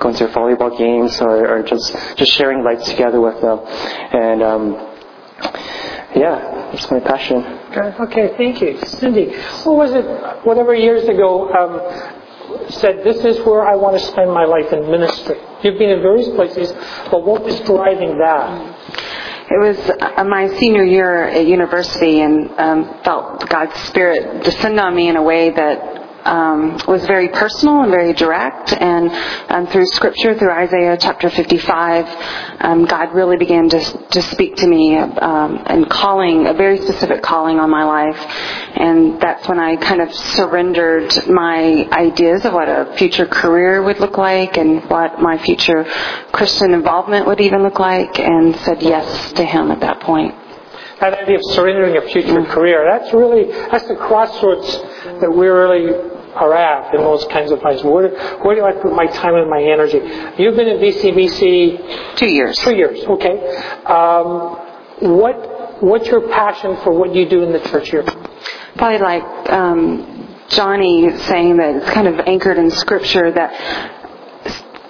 going 0.00 0.14
to 0.14 0.28
volleyball 0.28 0.76
games 0.78 1.20
or, 1.20 1.46
or 1.46 1.62
just, 1.62 1.94
just 2.16 2.32
sharing 2.32 2.64
life 2.64 2.82
together 2.84 3.20
with 3.20 3.38
them. 3.42 3.60
And, 3.62 4.42
um, 4.42 4.92
yeah, 6.16 6.72
it's 6.72 6.90
my 6.90 7.00
passion. 7.00 7.44
Okay, 7.44 7.94
okay, 8.00 8.36
thank 8.36 8.62
you. 8.62 8.78
Cindy, 8.86 9.36
what 9.64 9.76
was 9.76 9.92
it, 9.92 10.04
whatever 10.46 10.74
years 10.74 11.04
ago, 11.04 11.52
um, 11.52 12.70
said, 12.70 13.04
this 13.04 13.24
is 13.24 13.44
where 13.44 13.66
I 13.66 13.76
want 13.76 13.98
to 13.98 14.04
spend 14.06 14.32
my 14.32 14.44
life 14.44 14.72
in 14.72 14.90
ministry? 14.90 15.36
You've 15.62 15.78
been 15.78 15.90
in 15.90 16.00
various 16.00 16.28
places, 16.30 16.72
but 17.10 17.24
what 17.24 17.42
was 17.44 17.60
driving 17.60 18.18
that? 18.18 18.76
It 19.48 19.60
was 19.60 19.78
uh, 19.78 20.24
my 20.24 20.48
senior 20.58 20.84
year 20.84 21.28
at 21.28 21.46
university 21.46 22.20
and 22.20 22.50
um, 22.58 23.00
felt 23.04 23.48
God's 23.48 23.78
Spirit 23.82 24.42
descend 24.42 24.80
on 24.80 24.96
me 24.96 25.08
in 25.08 25.16
a 25.16 25.22
way 25.22 25.50
that 25.50 25.95
um, 26.26 26.80
was 26.86 27.06
very 27.06 27.28
personal 27.28 27.82
and 27.82 27.90
very 27.90 28.12
direct. 28.12 28.72
And 28.72 29.10
um, 29.50 29.66
through 29.68 29.86
Scripture, 29.86 30.36
through 30.36 30.50
Isaiah 30.50 30.96
chapter 31.00 31.30
55, 31.30 32.06
um, 32.60 32.84
God 32.84 33.14
really 33.14 33.36
began 33.36 33.68
to 33.70 33.80
to 34.10 34.22
speak 34.22 34.56
to 34.56 34.66
me 34.66 34.96
um, 34.96 35.62
and 35.66 35.88
calling 35.88 36.46
a 36.46 36.54
very 36.54 36.78
specific 36.78 37.22
calling 37.22 37.58
on 37.58 37.70
my 37.70 37.84
life. 37.84 38.18
And 38.76 39.20
that's 39.20 39.48
when 39.48 39.58
I 39.58 39.76
kind 39.76 40.00
of 40.00 40.12
surrendered 40.12 41.28
my 41.28 41.88
ideas 41.92 42.44
of 42.44 42.52
what 42.52 42.68
a 42.68 42.94
future 42.96 43.26
career 43.26 43.82
would 43.82 44.00
look 44.00 44.18
like 44.18 44.56
and 44.56 44.82
what 44.90 45.20
my 45.20 45.38
future 45.38 45.84
Christian 46.32 46.74
involvement 46.74 47.26
would 47.26 47.40
even 47.40 47.62
look 47.62 47.78
like, 47.78 48.18
and 48.18 48.56
said 48.56 48.82
yes 48.82 49.32
to 49.32 49.44
Him 49.44 49.70
at 49.70 49.80
that 49.80 50.00
point 50.00 50.34
that 51.00 51.12
idea 51.12 51.36
of 51.36 51.42
surrendering 51.50 51.96
a 51.96 52.08
future 52.08 52.42
career, 52.46 52.86
that's 52.88 53.12
really, 53.12 53.52
that's 53.70 53.86
the 53.86 53.96
crossroads 53.96 54.78
that 55.20 55.30
we're 55.30 55.68
really 55.68 56.15
are 56.36 56.54
at 56.54 56.94
in 56.94 57.00
those 57.00 57.24
kinds 57.26 57.50
of 57.50 57.60
things. 57.60 57.82
Where, 57.82 58.10
where 58.38 58.54
do 58.54 58.64
I 58.64 58.72
put 58.72 58.92
my 58.94 59.06
time 59.06 59.34
and 59.34 59.48
my 59.48 59.62
energy? 59.62 59.98
You've 60.42 60.56
been 60.56 60.68
in 60.68 60.78
VCBC 60.78 62.16
two 62.16 62.26
years. 62.26 62.58
Two 62.58 62.74
years, 62.74 63.04
okay. 63.04 63.56
Um, 63.86 65.18
what, 65.18 65.82
what's 65.82 66.06
your 66.08 66.28
passion 66.28 66.76
for 66.84 66.92
what 66.92 67.14
you 67.14 67.28
do 67.28 67.42
in 67.42 67.52
the 67.52 67.60
church 67.60 67.90
here? 67.90 68.04
Probably 68.76 68.98
like 68.98 69.50
um, 69.50 70.36
Johnny 70.48 71.16
saying 71.18 71.56
that 71.56 71.76
it's 71.76 71.90
kind 71.90 72.08
of 72.08 72.20
anchored 72.20 72.58
in 72.58 72.70
Scripture 72.70 73.32
that 73.32 74.05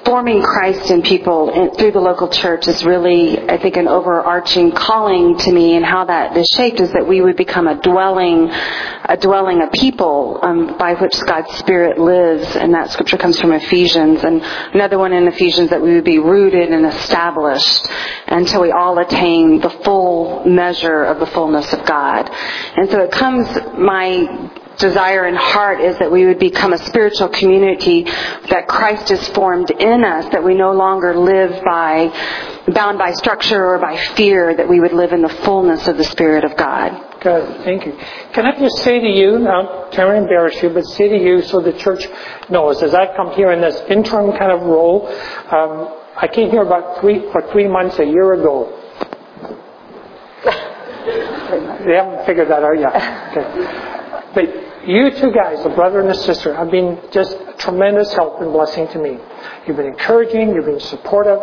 forming 0.07 0.41
Christ 0.41 0.89
in 0.93 1.03
people 1.03 1.51
in, 1.51 1.75
through 1.75 1.91
the 1.91 2.01
local 2.01 2.29
church 2.29 2.69
is 2.69 2.85
really, 2.85 3.39
I 3.51 3.59
think, 3.59 3.77
an 3.77 3.89
overarching 3.89 4.71
calling 4.71 5.37
to 5.39 5.53
me, 5.53 5.75
and 5.75 5.85
how 5.85 6.05
that 6.05 6.37
is 6.37 6.49
shaped 6.57 6.79
is 6.79 6.93
that 6.93 7.07
we 7.07 7.21
would 7.21 7.37
become 7.37 7.67
a 7.67 7.75
dwelling, 7.83 8.49
a 8.49 9.17
dwelling 9.17 9.61
a 9.63 9.67
people 9.69 10.39
um, 10.43 10.79
by 10.79 10.95
which 10.95 11.19
God's 11.27 11.53
Spirit 11.59 11.99
lives, 11.99 12.55
and 12.55 12.73
that 12.73 12.93
scripture 12.93 13.19
comes 13.19 13.39
from 13.41 13.53
Ephesians, 13.53 14.23
and 14.23 14.43
another 14.73 14.97
one 14.97 15.13
in 15.13 15.27
Ephesians 15.27 15.71
that 15.71 15.83
we 15.83 15.95
would 15.95 16.05
be 16.05 16.21
rooted 16.21 16.71
and 16.71 16.87
established 16.87 17.89
until 18.29 18.63
we 18.63 18.71
all 18.71 18.99
attain 18.99 19.61
the 19.61 19.71
full 19.71 20.45
measure 20.47 21.03
of 21.03 21.19
the 21.19 21.27
fullness 21.27 21.73
of 21.73 21.85
God. 21.85 22.31
And 22.77 22.89
so 22.89 23.01
it 23.01 23.11
comes, 23.11 23.49
my 23.77 24.53
desire 24.79 25.25
and 25.25 25.37
heart 25.37 25.81
is 25.81 25.99
that 25.99 26.11
we 26.11 26.27
would 26.27 26.39
become 26.39 26.73
a 26.73 26.79
spiritual 26.79 27.29
community 27.29 28.05
that 28.05 28.67
Christ 28.69 29.11
is 29.11 29.27
formed 29.29 29.71
in 29.71 30.05
us, 30.05 30.27
that 30.33 30.43
we 30.45 30.55
no 30.55 30.73
longer 30.73 31.17
live 31.17 31.63
by, 31.65 32.09
bound 32.73 32.99
by 32.99 33.13
structure 33.13 33.75
or 33.75 33.79
by 33.79 33.97
fear, 34.15 34.55
that 34.55 34.69
we 34.69 34.81
would 34.81 34.93
live 34.93 35.13
in 35.13 35.23
the 35.23 35.29
fullness 35.29 35.89
of 35.89 35.97
the 35.97 36.05
Spirit 36.05 36.45
of 36.45 36.57
God. 36.57 37.21
Good, 37.21 37.65
thank 37.65 37.87
you. 37.87 37.99
Can 38.33 38.47
I 38.47 38.59
just 38.59 38.79
say 38.79 39.01
to 39.01 39.09
you, 39.09 39.39
now, 39.39 39.89
to 39.91 40.15
embarrass 40.15 40.63
you, 40.63 40.71
but 40.71 40.85
say 40.85 41.09
to 41.09 41.17
you 41.17 41.43
so 41.43 41.61
the 41.61 41.73
church 41.73 42.07
knows, 42.51 42.83
as 42.83 42.95
I've 42.95 43.17
come 43.17 43.33
here 43.33 43.53
in 43.53 43.61
this 43.61 43.81
interim 43.89 44.37
kind 44.39 44.53
of 44.53 44.63
role, 44.63 45.09
um, 45.51 46.03
I 46.17 46.29
came 46.29 46.51
here 46.51 46.63
about 46.63 47.01
three, 47.01 47.31
for 47.33 47.43
three 47.53 47.69
months 47.69 47.99
a 47.99 48.05
year 48.05 48.35
ago. 48.35 48.73
they 51.85 51.95
haven't 51.95 52.27
figured 52.27 52.49
that 52.49 52.63
out 52.63 52.79
yet. 52.79 52.95
Okay. 53.37 53.93
But 54.35 54.66
you 54.87 55.11
two 55.11 55.33
guys, 55.33 55.65
a 55.65 55.69
brother 55.71 56.01
and 56.01 56.11
a 56.11 56.15
sister, 56.15 56.55
have 56.55 56.71
been 56.71 56.99
just 57.11 57.33
a 57.33 57.55
tremendous 57.59 58.13
help 58.15 58.41
and 58.41 58.53
blessing 58.53 58.89
to 58.89 58.99
me. 58.99 59.19
You've 59.67 59.77
been 59.77 59.87
encouraging, 59.87 60.55
you've 60.55 60.65
been 60.65 60.81
supportive, 60.81 61.41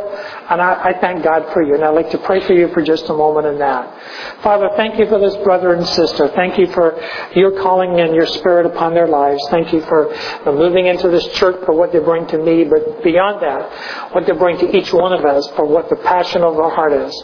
and 0.49 0.61
I, 0.61 0.91
I, 0.91 0.99
thank 0.99 1.23
God 1.23 1.51
for 1.51 1.61
you. 1.61 1.75
And 1.75 1.83
I'd 1.83 1.89
like 1.89 2.09
to 2.11 2.17
pray 2.17 2.39
for 2.39 2.53
you 2.53 2.69
for 2.69 2.81
just 2.81 3.09
a 3.09 3.13
moment 3.13 3.47
in 3.47 3.59
that. 3.59 4.41
Father, 4.41 4.69
thank 4.77 4.97
you 4.97 5.07
for 5.07 5.19
this 5.19 5.35
brother 5.37 5.73
and 5.73 5.85
sister. 5.85 6.29
Thank 6.29 6.57
you 6.57 6.67
for 6.67 6.97
your 7.35 7.61
calling 7.61 7.99
and 7.99 8.15
your 8.15 8.25
spirit 8.25 8.65
upon 8.65 8.93
their 8.93 9.07
lives. 9.07 9.45
Thank 9.49 9.73
you 9.73 9.81
for 9.81 10.15
moving 10.45 10.85
into 10.85 11.09
this 11.09 11.27
church 11.33 11.65
for 11.65 11.75
what 11.75 11.91
they 11.91 11.99
bring 11.99 12.25
to 12.27 12.37
me, 12.37 12.63
but 12.63 13.03
beyond 13.03 13.43
that, 13.43 14.13
what 14.13 14.25
they 14.25 14.33
bring 14.33 14.57
to 14.59 14.75
each 14.75 14.93
one 14.93 15.11
of 15.11 15.25
us 15.25 15.45
for 15.55 15.65
what 15.65 15.89
the 15.89 15.97
passion 15.97 16.43
of 16.43 16.57
our 16.57 16.71
heart 16.71 16.93
is. 16.93 17.23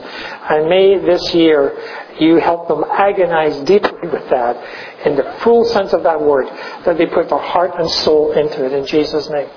And 0.50 0.68
may 0.70 0.98
this 0.98 1.34
year 1.34 1.78
you 2.22 2.38
help 2.38 2.68
them 2.68 2.84
agonize 2.90 3.58
deeply 3.66 4.10
with 4.10 4.30
that 4.30 5.06
in 5.06 5.16
the 5.16 5.24
full 5.42 5.66
sense 5.66 5.94
of 5.94 6.04
that 6.04 6.22
word, 6.22 6.48
that 6.86 6.98
they 6.98 7.06
put 7.06 7.30
their 7.30 7.40
heart 7.40 7.72
and 7.78 7.90
soul 7.90 8.32
into 8.34 8.66
it. 8.66 8.74
In 8.74 8.86
Jesus' 8.86 9.30
name. 9.30 9.50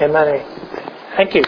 Amen. 0.00 0.44
Thank 1.16 1.34
you. 1.34 1.44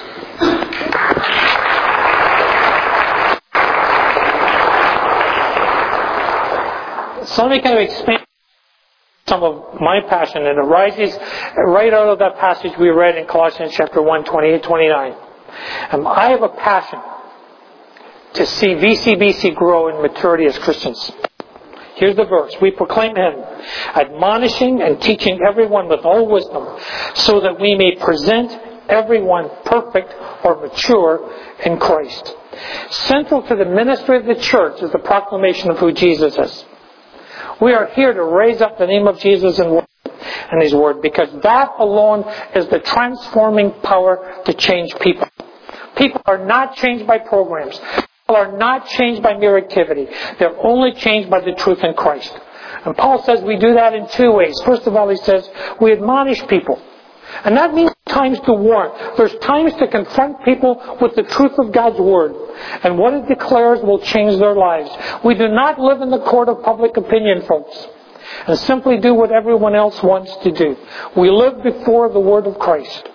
So 7.26 7.46
let 7.46 7.50
me 7.52 7.60
kind 7.60 7.78
of 7.78 7.84
expand 7.84 8.26
some 9.28 9.44
of 9.44 9.80
my 9.80 10.00
passion, 10.08 10.38
and 10.38 10.48
it 10.48 10.58
arises 10.58 11.16
right 11.56 11.94
out 11.94 12.08
of 12.08 12.18
that 12.18 12.36
passage 12.38 12.72
we 12.78 12.88
read 12.88 13.16
in 13.16 13.26
Colossians 13.26 13.72
chapter 13.76 14.02
1, 14.02 14.24
28, 14.24 14.62
29. 14.62 15.14
Um, 15.92 16.06
I 16.06 16.30
have 16.30 16.42
a 16.42 16.48
passion 16.48 16.98
to 18.34 18.46
see 18.46 18.68
VCBC 18.68 19.54
grow 19.54 19.88
in 19.88 20.02
maturity 20.02 20.46
as 20.46 20.58
Christians. 20.58 21.10
Here's 21.96 22.16
the 22.16 22.24
verse. 22.24 22.54
We 22.62 22.70
proclaim 22.70 23.14
him, 23.14 23.34
admonishing 23.94 24.80
and 24.80 25.00
teaching 25.02 25.40
everyone 25.46 25.88
with 25.88 26.00
all 26.00 26.28
wisdom, 26.28 26.78
so 27.14 27.40
that 27.40 27.60
we 27.60 27.74
may 27.74 27.96
present 27.96 28.50
everyone 28.88 29.50
perfect 29.64 30.14
or 30.44 30.60
mature 30.60 31.30
in 31.64 31.78
Christ. 31.78 32.36
Central 32.90 33.42
to 33.46 33.54
the 33.54 33.66
ministry 33.66 34.16
of 34.16 34.24
the 34.24 34.34
church 34.34 34.80
is 34.82 34.90
the 34.92 34.98
proclamation 34.98 35.70
of 35.70 35.78
who 35.78 35.92
Jesus 35.92 36.36
is. 36.38 36.64
We 37.60 37.74
are 37.74 37.88
here 37.88 38.14
to 38.14 38.24
raise 38.24 38.62
up 38.62 38.78
the 38.78 38.86
name 38.86 39.06
of 39.06 39.18
Jesus 39.18 39.58
and 39.58 39.86
and 40.50 40.62
His 40.62 40.74
Word 40.74 41.02
because 41.02 41.28
that 41.42 41.70
alone 41.78 42.24
is 42.54 42.66
the 42.68 42.80
transforming 42.80 43.72
power 43.82 44.42
to 44.44 44.54
change 44.54 44.92
people. 45.00 45.28
People 45.96 46.22
are 46.26 46.44
not 46.44 46.76
changed 46.76 47.06
by 47.06 47.18
programs 47.18 47.78
are 48.36 48.56
not 48.56 48.86
changed 48.88 49.22
by 49.22 49.36
mere 49.36 49.56
activity. 49.58 50.08
They're 50.38 50.58
only 50.64 50.92
changed 50.92 51.30
by 51.30 51.40
the 51.40 51.52
truth 51.52 51.82
in 51.82 51.94
Christ. 51.94 52.32
And 52.84 52.96
Paul 52.96 53.22
says 53.24 53.42
we 53.42 53.56
do 53.56 53.74
that 53.74 53.94
in 53.94 54.08
two 54.08 54.32
ways. 54.32 54.60
First 54.64 54.86
of 54.86 54.96
all, 54.96 55.08
he 55.08 55.16
says 55.16 55.48
we 55.80 55.92
admonish 55.92 56.46
people. 56.46 56.80
And 57.44 57.56
that 57.56 57.74
means 57.74 57.92
times 58.06 58.40
to 58.40 58.52
warn. 58.52 58.90
There's 59.16 59.34
times 59.36 59.74
to 59.74 59.86
confront 59.88 60.44
people 60.44 60.98
with 61.00 61.14
the 61.14 61.22
truth 61.22 61.58
of 61.58 61.72
God's 61.72 61.98
Word. 61.98 62.34
And 62.82 62.98
what 62.98 63.14
it 63.14 63.28
declares 63.28 63.80
will 63.80 64.00
change 64.00 64.38
their 64.38 64.54
lives. 64.54 64.90
We 65.24 65.34
do 65.34 65.48
not 65.48 65.78
live 65.78 66.02
in 66.02 66.10
the 66.10 66.20
court 66.20 66.48
of 66.48 66.62
public 66.62 66.96
opinion, 66.96 67.42
folks. 67.42 67.86
And 68.46 68.58
simply 68.60 68.98
do 68.98 69.14
what 69.14 69.32
everyone 69.32 69.74
else 69.74 70.02
wants 70.02 70.34
to 70.42 70.50
do. 70.50 70.76
We 71.16 71.30
live 71.30 71.62
before 71.62 72.10
the 72.10 72.20
Word 72.20 72.46
of 72.46 72.58
Christ. 72.58 73.08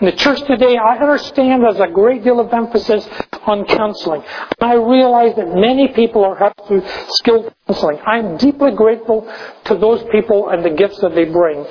In 0.00 0.06
the 0.06 0.12
church 0.12 0.40
today, 0.42 0.76
I 0.76 0.96
understand 0.98 1.62
there's 1.62 1.78
a 1.78 1.92
great 1.92 2.24
deal 2.24 2.40
of 2.40 2.52
emphasis 2.52 3.08
on 3.50 3.66
counseling. 3.66 4.22
I 4.60 4.74
realize 4.74 5.36
that 5.36 5.48
many 5.54 5.88
people 5.88 6.24
are 6.24 6.36
helped 6.36 6.66
through 6.66 6.82
skilled 7.08 7.52
counseling. 7.66 7.98
I'm 8.06 8.36
deeply 8.36 8.72
grateful 8.72 9.30
to 9.64 9.74
those 9.76 10.02
people 10.12 10.48
and 10.48 10.64
the 10.64 10.70
gifts 10.70 10.98
that 11.00 11.14
they 11.14 11.26
bring. 11.26 11.66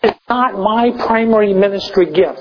It's 0.00 0.18
not 0.28 0.54
my 0.54 0.92
primary 1.06 1.54
ministry 1.54 2.06
gift. 2.12 2.40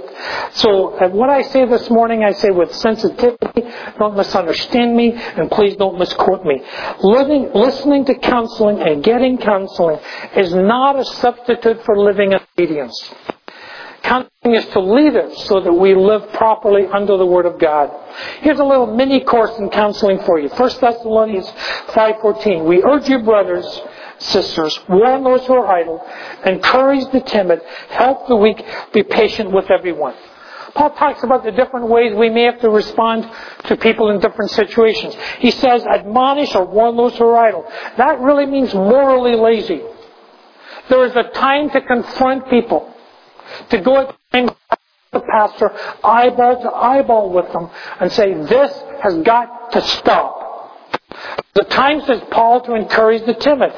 So 0.57 0.95
uh, 0.95 1.09
what 1.09 1.31
I 1.31 1.41
say 1.41 1.65
this 1.65 1.89
morning, 1.89 2.23
I 2.23 2.33
say 2.33 2.51
with 2.51 2.73
sensitivity. 2.75 3.63
Don't 3.97 4.15
misunderstand 4.15 4.95
me, 4.95 5.13
and 5.13 5.49
please 5.49 5.75
don't 5.75 5.97
misquote 5.97 6.45
me. 6.45 6.61
Living, 7.01 7.51
listening 7.55 8.05
to 8.05 8.15
counseling 8.15 8.79
and 8.79 9.03
getting 9.03 9.39
counseling 9.39 9.99
is 10.35 10.53
not 10.53 10.99
a 10.99 11.05
substitute 11.05 11.83
for 11.83 11.97
living 11.97 12.35
obedience. 12.35 13.11
Counseling 14.03 14.55
is 14.55 14.65
to 14.67 14.79
lead 14.79 15.15
us 15.15 15.45
so 15.45 15.59
that 15.59 15.73
we 15.73 15.95
live 15.95 16.31
properly 16.33 16.85
under 16.87 17.17
the 17.17 17.25
Word 17.25 17.45
of 17.45 17.59
God. 17.59 17.91
Here's 18.41 18.59
a 18.59 18.63
little 18.63 18.95
mini 18.95 19.21
course 19.21 19.57
in 19.57 19.69
counseling 19.69 20.19
for 20.19 20.39
you. 20.39 20.49
1 20.49 20.69
Thessalonians 20.79 21.47
5.14. 21.47 22.65
We 22.65 22.83
urge 22.83 23.09
you, 23.09 23.19
brothers, 23.23 23.65
sisters, 24.19 24.79
warn 24.87 25.23
those 25.23 25.45
who 25.45 25.53
are 25.53 25.67
idle, 25.67 26.05
encourage 26.45 27.11
the 27.11 27.21
timid, 27.21 27.61
help 27.89 28.27
the 28.27 28.35
weak, 28.35 28.63
be 28.93 29.03
patient 29.03 29.51
with 29.51 29.69
everyone. 29.69 30.15
Paul 30.73 30.91
talks 30.91 31.23
about 31.23 31.43
the 31.43 31.51
different 31.51 31.87
ways 31.87 32.13
we 32.15 32.29
may 32.29 32.43
have 32.43 32.61
to 32.61 32.69
respond 32.69 33.27
to 33.65 33.75
people 33.77 34.11
in 34.11 34.19
different 34.19 34.51
situations. 34.51 35.15
He 35.39 35.49
says, 35.49 35.83
admonish 35.85 36.53
or 36.53 36.65
warn 36.65 36.95
those 36.95 37.17
who 37.17 37.25
are 37.25 37.47
idle. 37.47 37.65
That 37.97 38.19
really 38.19 38.45
means 38.45 38.73
morally 38.73 39.35
lazy. 39.35 39.81
There 40.89 41.03
is 41.05 41.15
a 41.15 41.23
time 41.33 41.71
to 41.71 41.81
confront 41.81 42.49
people 42.49 42.93
to 43.69 43.81
go 43.81 44.13
and 44.33 44.55
the 45.11 45.21
pastor 45.21 45.71
eyeball 46.03 46.61
to 46.61 46.71
eyeball 46.71 47.29
with 47.31 47.51
them 47.53 47.69
and 47.99 48.11
say, 48.11 48.33
this 48.33 48.71
has 49.01 49.15
got 49.19 49.71
to 49.71 49.81
stop. 49.81 50.43
The 51.53 51.63
time 51.63 52.01
says 52.01 52.21
Paul 52.29 52.61
to 52.61 52.75
encourage 52.75 53.25
the 53.25 53.33
timid. 53.33 53.73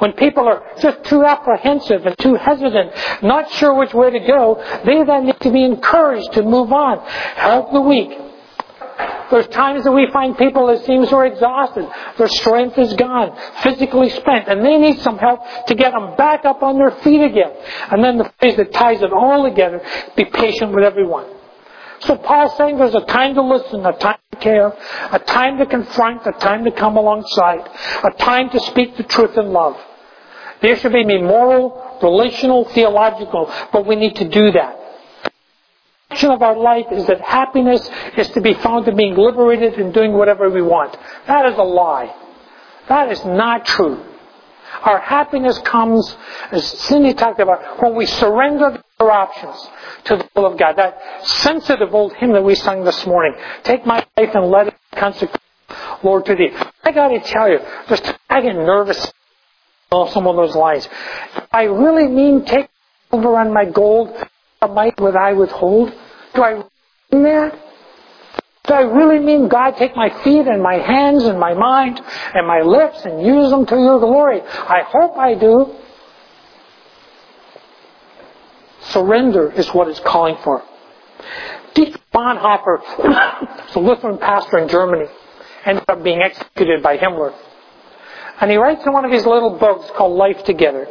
When 0.00 0.12
people 0.12 0.48
are 0.48 0.62
just 0.80 1.04
too 1.04 1.24
apprehensive 1.24 2.04
and 2.04 2.18
too 2.18 2.34
hesitant, 2.34 2.92
not 3.22 3.50
sure 3.52 3.74
which 3.74 3.94
way 3.94 4.10
to 4.10 4.18
go, 4.18 4.62
they 4.84 5.04
then 5.04 5.26
need 5.26 5.40
to 5.40 5.52
be 5.52 5.64
encouraged 5.64 6.32
to 6.32 6.42
move 6.42 6.72
on. 6.72 6.98
Help 7.36 7.72
the 7.72 7.80
weak. 7.80 8.10
There's 9.30 9.46
times 9.48 9.84
that 9.84 9.92
we 9.92 10.10
find 10.10 10.36
people 10.36 10.68
that 10.68 10.84
seems 10.84 11.12
are 11.12 11.26
exhausted. 11.26 11.86
Their 12.16 12.28
strength 12.28 12.78
is 12.78 12.94
gone, 12.94 13.36
physically 13.62 14.10
spent, 14.10 14.48
and 14.48 14.64
they 14.64 14.78
need 14.78 15.00
some 15.00 15.18
help 15.18 15.40
to 15.66 15.74
get 15.74 15.92
them 15.92 16.16
back 16.16 16.44
up 16.44 16.62
on 16.62 16.78
their 16.78 16.92
feet 17.02 17.22
again. 17.22 17.52
And 17.90 18.02
then 18.02 18.18
the 18.18 18.32
phrase 18.38 18.56
that 18.56 18.72
ties 18.72 19.02
it 19.02 19.12
all 19.12 19.44
together, 19.44 19.82
be 20.16 20.24
patient 20.24 20.72
with 20.72 20.84
everyone. 20.84 21.26
So 22.00 22.16
Paul's 22.16 22.56
saying 22.56 22.78
there's 22.78 22.94
a 22.94 23.04
time 23.04 23.34
to 23.34 23.42
listen, 23.42 23.84
a 23.84 23.92
time 23.92 24.18
to 24.32 24.38
care, 24.38 24.72
a 25.12 25.18
time 25.18 25.58
to 25.58 25.66
confront, 25.66 26.26
a 26.26 26.32
time 26.32 26.64
to 26.64 26.70
come 26.70 26.96
alongside, 26.96 27.68
a 28.04 28.10
time 28.18 28.50
to 28.50 28.60
speak 28.60 28.96
the 28.96 29.02
truth 29.02 29.36
in 29.36 29.52
love. 29.52 29.76
There 30.62 30.76
should 30.76 30.92
be 30.92 31.04
moral, 31.04 31.98
relational, 32.02 32.64
theological, 32.66 33.52
but 33.72 33.86
we 33.86 33.96
need 33.96 34.16
to 34.16 34.28
do 34.28 34.52
that. 34.52 34.87
The 36.08 36.14
action 36.14 36.30
of 36.30 36.42
our 36.42 36.56
life 36.56 36.86
is 36.90 37.06
that 37.06 37.20
happiness 37.20 37.88
is 38.16 38.28
to 38.30 38.40
be 38.40 38.54
found 38.54 38.88
in 38.88 38.96
being 38.96 39.14
liberated 39.14 39.74
and 39.74 39.92
doing 39.92 40.14
whatever 40.14 40.48
we 40.48 40.62
want. 40.62 40.96
That 41.26 41.44
is 41.46 41.58
a 41.58 41.62
lie. 41.62 42.14
That 42.88 43.12
is 43.12 43.22
not 43.26 43.66
true. 43.66 44.02
Our 44.82 45.00
happiness 45.00 45.58
comes, 45.58 46.16
as 46.50 46.64
Cindy 46.64 47.12
talked 47.12 47.40
about, 47.40 47.82
when 47.82 47.94
we 47.94 48.06
surrender 48.06 48.82
our 49.00 49.10
options 49.10 49.68
to 50.04 50.16
the 50.16 50.28
will 50.34 50.46
of 50.46 50.58
God. 50.58 50.76
That 50.76 50.98
sensitive 51.26 51.94
old 51.94 52.14
hymn 52.14 52.32
that 52.32 52.42
we 52.42 52.54
sang 52.54 52.84
this 52.84 53.06
morning. 53.06 53.34
Take 53.64 53.84
my 53.84 54.06
life 54.16 54.34
and 54.34 54.50
let 54.50 54.68
it 54.68 54.74
consecrate, 54.96 55.42
Lord, 56.02 56.24
to 56.26 56.34
thee. 56.34 56.50
I 56.84 56.90
gotta 56.92 57.20
tell 57.20 57.50
you, 57.50 57.58
just 57.88 58.14
I 58.30 58.40
get 58.40 58.56
nervous 58.56 59.12
on 59.90 60.10
some 60.10 60.26
of 60.26 60.36
those 60.36 60.54
lines. 60.54 60.88
I 61.52 61.64
really 61.64 62.08
mean 62.08 62.44
take 62.44 62.68
over 63.12 63.36
on 63.36 63.52
my 63.52 63.66
gold, 63.66 64.14
might 64.66 65.00
would 65.00 65.16
I 65.16 65.32
withhold? 65.34 65.94
Do 66.34 66.42
I 66.42 66.54
mean 67.12 67.22
that? 67.22 67.58
Do 68.66 68.74
I 68.74 68.82
really 68.82 69.18
mean 69.18 69.48
God 69.48 69.76
take 69.76 69.96
my 69.96 70.10
feet 70.22 70.46
and 70.46 70.62
my 70.62 70.74
hands 70.74 71.24
and 71.24 71.38
my 71.38 71.54
mind 71.54 72.00
and 72.34 72.46
my 72.46 72.60
lips 72.60 73.04
and 73.04 73.24
use 73.24 73.50
them 73.50 73.64
to 73.66 73.76
your 73.76 73.98
glory? 73.98 74.42
I 74.42 74.82
hope 74.86 75.16
I 75.16 75.34
do. 75.34 75.74
Surrender 78.80 79.52
is 79.52 79.68
what 79.68 79.88
it's 79.88 80.00
calling 80.00 80.36
for. 80.42 80.62
Dietrich 81.74 82.02
Bonhoeffer 82.12 83.58
a 83.74 83.78
Lutheran 83.78 84.18
pastor 84.18 84.58
in 84.58 84.68
Germany, 84.68 85.06
ended 85.64 85.84
up 85.88 86.02
being 86.02 86.20
executed 86.20 86.82
by 86.82 86.98
Himmler. 86.98 87.34
And 88.40 88.50
he 88.50 88.56
writes 88.56 88.84
in 88.84 88.92
one 88.92 89.04
of 89.04 89.10
his 89.10 89.26
little 89.26 89.58
books 89.58 89.90
called 89.96 90.16
Life 90.16 90.44
Together. 90.44 90.88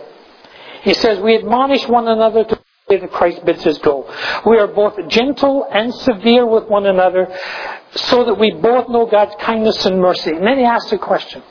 He 0.84 0.94
says, 0.94 1.20
We 1.20 1.36
admonish 1.36 1.88
one 1.88 2.08
another 2.08 2.44
to 2.44 2.57
way 2.90 2.98
that 3.00 3.12
Christ 3.12 3.44
bids 3.46 3.66
us 3.66 3.78
go. 3.80 4.06
We 4.46 4.58
are 4.58 4.68
both 4.68 4.96
gentle 5.10 5.68
and 5.72 5.94
severe 5.94 6.46
with 6.46 6.66
one 6.70 6.86
another 6.86 7.28
so 7.94 8.24
that 8.26 8.36
we 8.36 8.52
both 8.52 8.90
know 8.90 9.06
God's 9.06 9.36
kindness 9.40 9.86
and 9.86 10.00
mercy. 10.00 10.32
And 10.32 10.46
then 10.46 10.58
he 10.58 10.64
asks 10.64 10.92
a 10.92 10.98
question. 10.98 11.44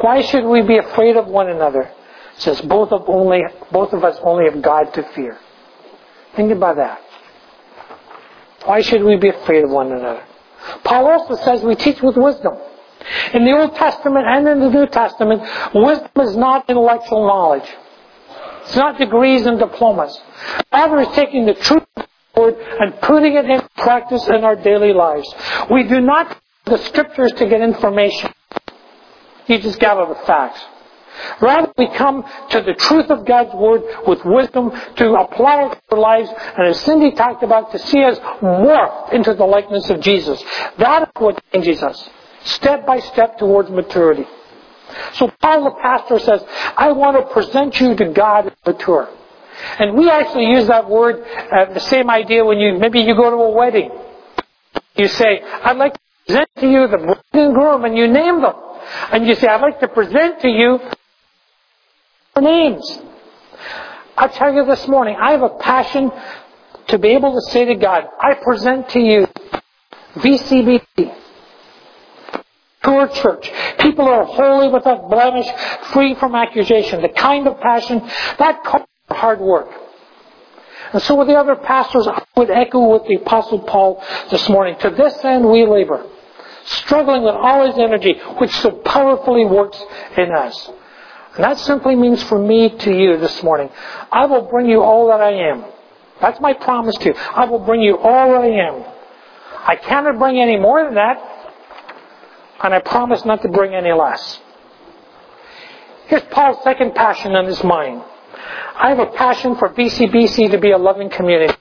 Why 0.00 0.22
should 0.22 0.44
we 0.44 0.62
be 0.62 0.78
afraid 0.78 1.16
of 1.16 1.26
one 1.26 1.48
another? 1.48 1.90
says 2.38 2.60
both 2.62 2.90
of 2.92 3.04
only 3.08 3.42
both 3.70 3.92
of 3.92 4.02
us 4.02 4.18
only 4.22 4.50
have 4.50 4.62
God 4.62 4.84
to 4.94 5.02
fear. 5.14 5.38
Think 6.34 6.50
about 6.50 6.76
that. 6.76 7.00
Why 8.64 8.80
should 8.80 9.04
we 9.04 9.16
be 9.16 9.28
afraid 9.28 9.64
of 9.64 9.70
one 9.70 9.92
another? 9.92 10.24
Paul 10.82 11.08
also 11.08 11.36
says 11.44 11.62
we 11.62 11.74
teach 11.74 12.00
with 12.00 12.16
wisdom. 12.16 12.54
In 13.34 13.44
the 13.44 13.52
Old 13.52 13.74
Testament 13.76 14.26
and 14.26 14.48
in 14.48 14.60
the 14.60 14.70
New 14.70 14.86
Testament, 14.86 15.42
wisdom 15.74 16.10
is 16.20 16.36
not 16.36 16.70
intellectual 16.70 17.26
knowledge. 17.26 17.68
It's 18.62 18.76
not 18.76 18.98
degrees 18.98 19.46
and 19.46 19.58
diplomas. 19.58 20.18
Rather, 20.72 21.00
it's 21.00 21.14
taking 21.14 21.46
the 21.46 21.54
truth 21.54 21.84
of 21.96 22.06
the 22.34 22.40
Word 22.40 22.56
and 22.80 23.00
putting 23.00 23.36
it 23.36 23.44
in 23.44 23.60
practice 23.76 24.26
in 24.28 24.44
our 24.44 24.56
daily 24.56 24.92
lives. 24.92 25.32
We 25.70 25.84
do 25.84 26.00
not 26.00 26.38
the 26.64 26.78
Scriptures 26.78 27.32
to 27.32 27.48
get 27.48 27.60
information. 27.60 28.32
You 29.46 29.58
just 29.58 29.78
gather 29.78 30.06
the 30.06 30.20
facts. 30.26 30.60
Rather, 31.40 31.72
we 31.76 31.88
come 31.88 32.24
to 32.50 32.60
the 32.62 32.74
truth 32.74 33.10
of 33.10 33.26
God's 33.26 33.54
Word 33.54 33.82
with 34.06 34.24
wisdom 34.24 34.70
to 34.96 35.14
apply 35.14 35.66
it 35.66 35.74
to 35.90 35.96
our 35.96 35.98
lives, 35.98 36.30
and 36.56 36.68
as 36.68 36.80
Cindy 36.80 37.12
talked 37.12 37.42
about, 37.42 37.72
to 37.72 37.78
see 37.78 38.02
us 38.02 38.18
morph 38.40 39.12
into 39.12 39.34
the 39.34 39.44
likeness 39.44 39.90
of 39.90 40.00
Jesus. 40.00 40.42
That 40.78 41.02
is 41.02 41.08
what 41.18 41.42
changes 41.52 41.82
us, 41.82 42.08
step 42.44 42.86
by 42.86 43.00
step 43.00 43.38
towards 43.38 43.70
maturity. 43.70 44.26
So 45.14 45.30
Paul 45.40 45.64
the 45.64 45.70
pastor 45.82 46.18
says, 46.18 46.44
I 46.76 46.92
want 46.92 47.16
to 47.16 47.32
present 47.32 47.80
you 47.80 47.94
to 47.96 48.12
God 48.12 48.46
as 48.46 48.52
mature. 48.66 49.08
And 49.78 49.94
we 49.96 50.10
actually 50.10 50.46
use 50.46 50.66
that 50.66 50.88
word, 50.88 51.22
uh, 51.24 51.72
the 51.72 51.80
same 51.80 52.10
idea 52.10 52.44
when 52.44 52.58
you, 52.58 52.78
maybe 52.78 53.00
you 53.00 53.14
go 53.14 53.30
to 53.30 53.36
a 53.36 53.50
wedding. 53.50 53.90
You 54.96 55.08
say, 55.08 55.40
I'd 55.40 55.76
like 55.76 55.94
to 55.94 56.00
present 56.26 56.48
to 56.58 56.68
you 56.68 56.88
the 56.88 56.98
bride 56.98 57.18
and 57.32 57.54
groom, 57.54 57.84
and 57.84 57.96
you 57.96 58.08
name 58.08 58.40
them. 58.42 58.54
And 59.10 59.26
you 59.26 59.34
say, 59.34 59.46
I'd 59.46 59.60
like 59.60 59.80
to 59.80 59.88
present 59.88 60.40
to 60.40 60.48
you 60.48 60.80
their 62.34 62.42
names. 62.42 62.98
I'll 64.16 64.28
tell 64.28 64.52
you 64.52 64.64
this 64.66 64.86
morning, 64.88 65.16
I 65.18 65.32
have 65.32 65.42
a 65.42 65.50
passion 65.50 66.10
to 66.88 66.98
be 66.98 67.08
able 67.08 67.34
to 67.34 67.50
say 67.50 67.64
to 67.66 67.74
God, 67.74 68.04
I 68.20 68.34
present 68.34 68.88
to 68.90 69.00
you 69.00 69.26
VCBC, 70.14 71.14
pure 72.82 73.08
church. 73.08 73.50
People 73.78 74.06
are 74.06 74.24
holy 74.24 74.68
without 74.68 75.08
blemish, 75.08 75.46
free 75.92 76.14
from 76.14 76.34
accusation. 76.34 77.02
The 77.02 77.08
kind 77.08 77.46
of 77.46 77.60
passion 77.60 78.00
that 78.38 78.64
calls 78.64 78.86
for 79.08 79.14
hard 79.14 79.40
work. 79.40 79.68
And 80.92 81.02
so 81.02 81.14
with 81.14 81.28
the 81.28 81.36
other 81.36 81.56
pastors, 81.56 82.06
I 82.06 82.22
would 82.36 82.50
echo 82.50 82.92
with 82.92 83.06
the 83.06 83.16
Apostle 83.16 83.60
Paul 83.60 84.02
this 84.30 84.48
morning. 84.48 84.76
To 84.80 84.90
this 84.90 85.24
end 85.24 85.48
we 85.48 85.66
labor, 85.66 86.06
struggling 86.64 87.22
with 87.22 87.34
all 87.34 87.66
his 87.66 87.78
energy, 87.78 88.14
which 88.38 88.54
so 88.56 88.70
powerfully 88.70 89.44
works 89.44 89.82
in 90.16 90.32
us. 90.32 90.70
And 91.34 91.44
that 91.44 91.58
simply 91.58 91.96
means 91.96 92.22
for 92.24 92.38
me 92.38 92.68
to 92.68 92.92
you 92.94 93.16
this 93.16 93.42
morning, 93.42 93.70
I 94.10 94.26
will 94.26 94.42
bring 94.42 94.66
you 94.68 94.82
all 94.82 95.08
that 95.08 95.20
I 95.22 95.32
am. 95.32 95.64
That's 96.20 96.38
my 96.40 96.52
promise 96.52 96.96
to 96.96 97.06
you. 97.06 97.14
I 97.14 97.46
will 97.46 97.60
bring 97.60 97.80
you 97.80 97.96
all 97.96 98.32
that 98.32 98.42
I 98.42 98.68
am. 98.68 98.84
I 99.64 99.76
cannot 99.76 100.18
bring 100.18 100.38
any 100.40 100.58
more 100.58 100.84
than 100.84 100.94
that, 100.94 101.16
and 102.62 102.74
I 102.74 102.80
promise 102.80 103.24
not 103.24 103.42
to 103.42 103.48
bring 103.48 103.74
any 103.74 103.92
less. 103.92 104.40
Here's 106.06 106.22
Paul's 106.24 106.62
second 106.62 106.94
passion 106.94 107.34
in 107.34 107.46
his 107.46 107.62
mind. 107.64 108.02
I 108.74 108.88
have 108.90 108.98
a 108.98 109.06
passion 109.06 109.56
for 109.56 109.68
VCBC 109.70 110.50
to 110.50 110.58
be 110.58 110.70
a 110.70 110.78
loving 110.78 111.10
community. 111.10 111.54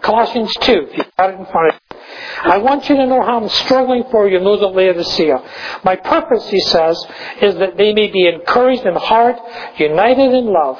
Colossians 0.00 0.52
2, 0.60 0.72
you've 0.96 1.16
got 1.16 1.30
it 1.30 1.38
in 1.38 1.46
front 1.46 1.74
of 1.74 1.74
you. 1.74 1.98
I 2.42 2.58
want 2.58 2.88
you 2.88 2.96
to 2.96 3.06
know 3.06 3.22
how 3.22 3.40
I'm 3.40 3.48
struggling 3.48 4.04
for 4.10 4.28
you, 4.28 4.38
those 4.38 4.62
of 4.62 4.74
Laodicea. 4.74 5.42
My 5.84 5.96
purpose, 5.96 6.48
he 6.48 6.60
says, 6.60 7.02
is 7.40 7.54
that 7.56 7.76
they 7.76 7.92
may 7.92 8.10
be 8.10 8.26
encouraged 8.26 8.84
in 8.84 8.94
heart, 8.94 9.36
united 9.78 10.32
in 10.34 10.46
love, 10.46 10.78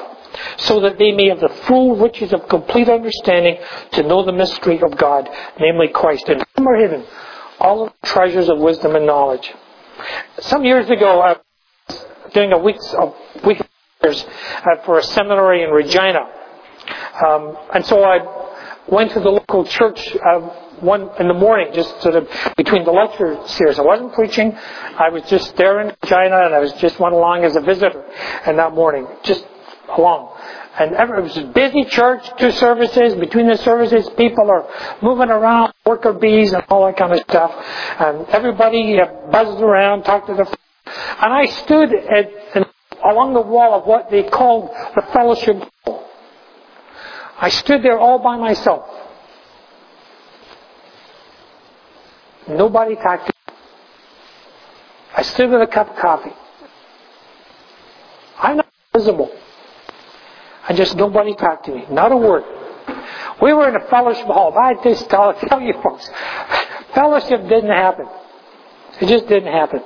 so 0.57 0.79
that 0.81 0.97
they 0.97 1.11
may 1.11 1.29
have 1.29 1.39
the 1.39 1.49
full 1.65 1.95
riches 1.97 2.31
of 2.31 2.47
complete 2.47 2.89
understanding 2.89 3.57
to 3.93 4.03
know 4.03 4.23
the 4.23 4.31
mystery 4.31 4.79
of 4.81 4.95
God, 4.97 5.29
namely 5.59 5.87
Christ. 5.89 6.29
And 6.29 6.45
are 6.57 6.75
hidden 6.75 7.05
all 7.59 7.87
of 7.87 7.93
the 8.01 8.07
treasures 8.07 8.49
of 8.49 8.59
wisdom 8.59 8.95
and 8.95 9.05
knowledge. 9.05 9.51
Some 10.39 10.63
years 10.63 10.89
ago, 10.89 11.21
I 11.21 11.37
was 11.87 12.05
doing 12.33 12.51
a 12.53 12.57
week's 12.57 12.93
a 12.93 13.13
week 13.45 13.61
uh, 14.03 14.13
for 14.85 14.99
a 14.99 15.03
seminary 15.03 15.63
in 15.63 15.71
Regina, 15.71 16.19
um, 17.25 17.57
and 17.73 17.85
so 17.85 18.03
I 18.03 18.19
went 18.87 19.11
to 19.11 19.19
the 19.19 19.29
local 19.29 19.65
church 19.65 20.15
uh, 20.15 20.39
one 20.79 21.09
in 21.19 21.27
the 21.27 21.33
morning, 21.33 21.73
just 21.73 22.01
sort 22.01 22.15
of 22.15 22.29
between 22.55 22.85
the 22.85 22.91
lecture 22.91 23.37
series. 23.47 23.79
I 23.79 23.81
wasn't 23.81 24.13
preaching; 24.13 24.55
I 24.55 25.09
was 25.09 25.23
just 25.23 25.55
there 25.57 25.81
in 25.81 25.95
Regina, 26.03 26.45
and 26.45 26.53
I 26.53 26.59
was 26.59 26.73
just 26.73 26.99
went 26.99 27.15
along 27.15 27.43
as 27.43 27.55
a 27.55 27.61
visitor. 27.61 28.05
And 28.45 28.59
that 28.59 28.73
morning, 28.73 29.07
just 29.23 29.45
along. 29.89 30.37
And 30.79 30.93
every, 30.93 31.19
it 31.19 31.23
was 31.23 31.37
a 31.37 31.43
busy 31.43 31.85
church, 31.85 32.29
two 32.37 32.51
services. 32.51 33.15
Between 33.15 33.47
the 33.47 33.57
services, 33.57 34.07
people 34.15 34.49
are 34.51 34.67
moving 35.01 35.29
around, 35.29 35.73
worker 35.85 36.13
bees 36.13 36.53
and 36.53 36.63
all 36.69 36.85
that 36.85 36.97
kind 36.97 37.13
of 37.13 37.19
stuff. 37.21 37.51
And 37.99 38.27
everybody 38.29 38.99
uh, 38.99 39.07
buzzed 39.31 39.61
around, 39.61 40.03
talked 40.03 40.27
to 40.27 40.35
the. 40.35 40.45
And 40.45 41.33
I 41.33 41.45
stood 41.47 41.93
at, 41.93 42.31
along 43.03 43.33
the 43.33 43.41
wall 43.41 43.73
of 43.73 43.87
what 43.87 44.11
they 44.11 44.23
called 44.23 44.69
the 44.95 45.01
fellowship 45.13 45.63
hall. 45.83 46.07
I 47.39 47.49
stood 47.49 47.81
there 47.81 47.97
all 47.97 48.19
by 48.19 48.37
myself. 48.37 48.87
Nobody 52.47 52.95
talked 52.95 53.27
to 53.27 53.33
me. 53.33 53.55
I 55.15 55.21
stood 55.23 55.49
with 55.49 55.61
a 55.61 55.67
cup 55.67 55.89
of 55.89 55.95
coffee. 55.97 56.33
I'm 58.37 58.57
not 58.57 58.67
visible. 58.93 59.31
And 60.67 60.77
just 60.77 60.95
nobody 60.95 61.35
talked 61.35 61.65
to 61.65 61.75
me. 61.75 61.85
Not 61.89 62.11
a 62.11 62.17
word. 62.17 62.43
We 63.41 63.53
were 63.53 63.69
in 63.69 63.75
a 63.75 63.87
fellowship 63.87 64.25
hall. 64.25 64.57
I 64.57 64.73
just 64.83 65.09
tell, 65.09 65.33
tell 65.47 65.61
you 65.61 65.73
folks, 65.81 66.09
fellowship 66.93 67.41
didn't 67.47 67.69
happen. 67.69 68.07
It 69.01 69.07
just 69.07 69.27
didn't 69.27 69.51
happen. 69.51 69.81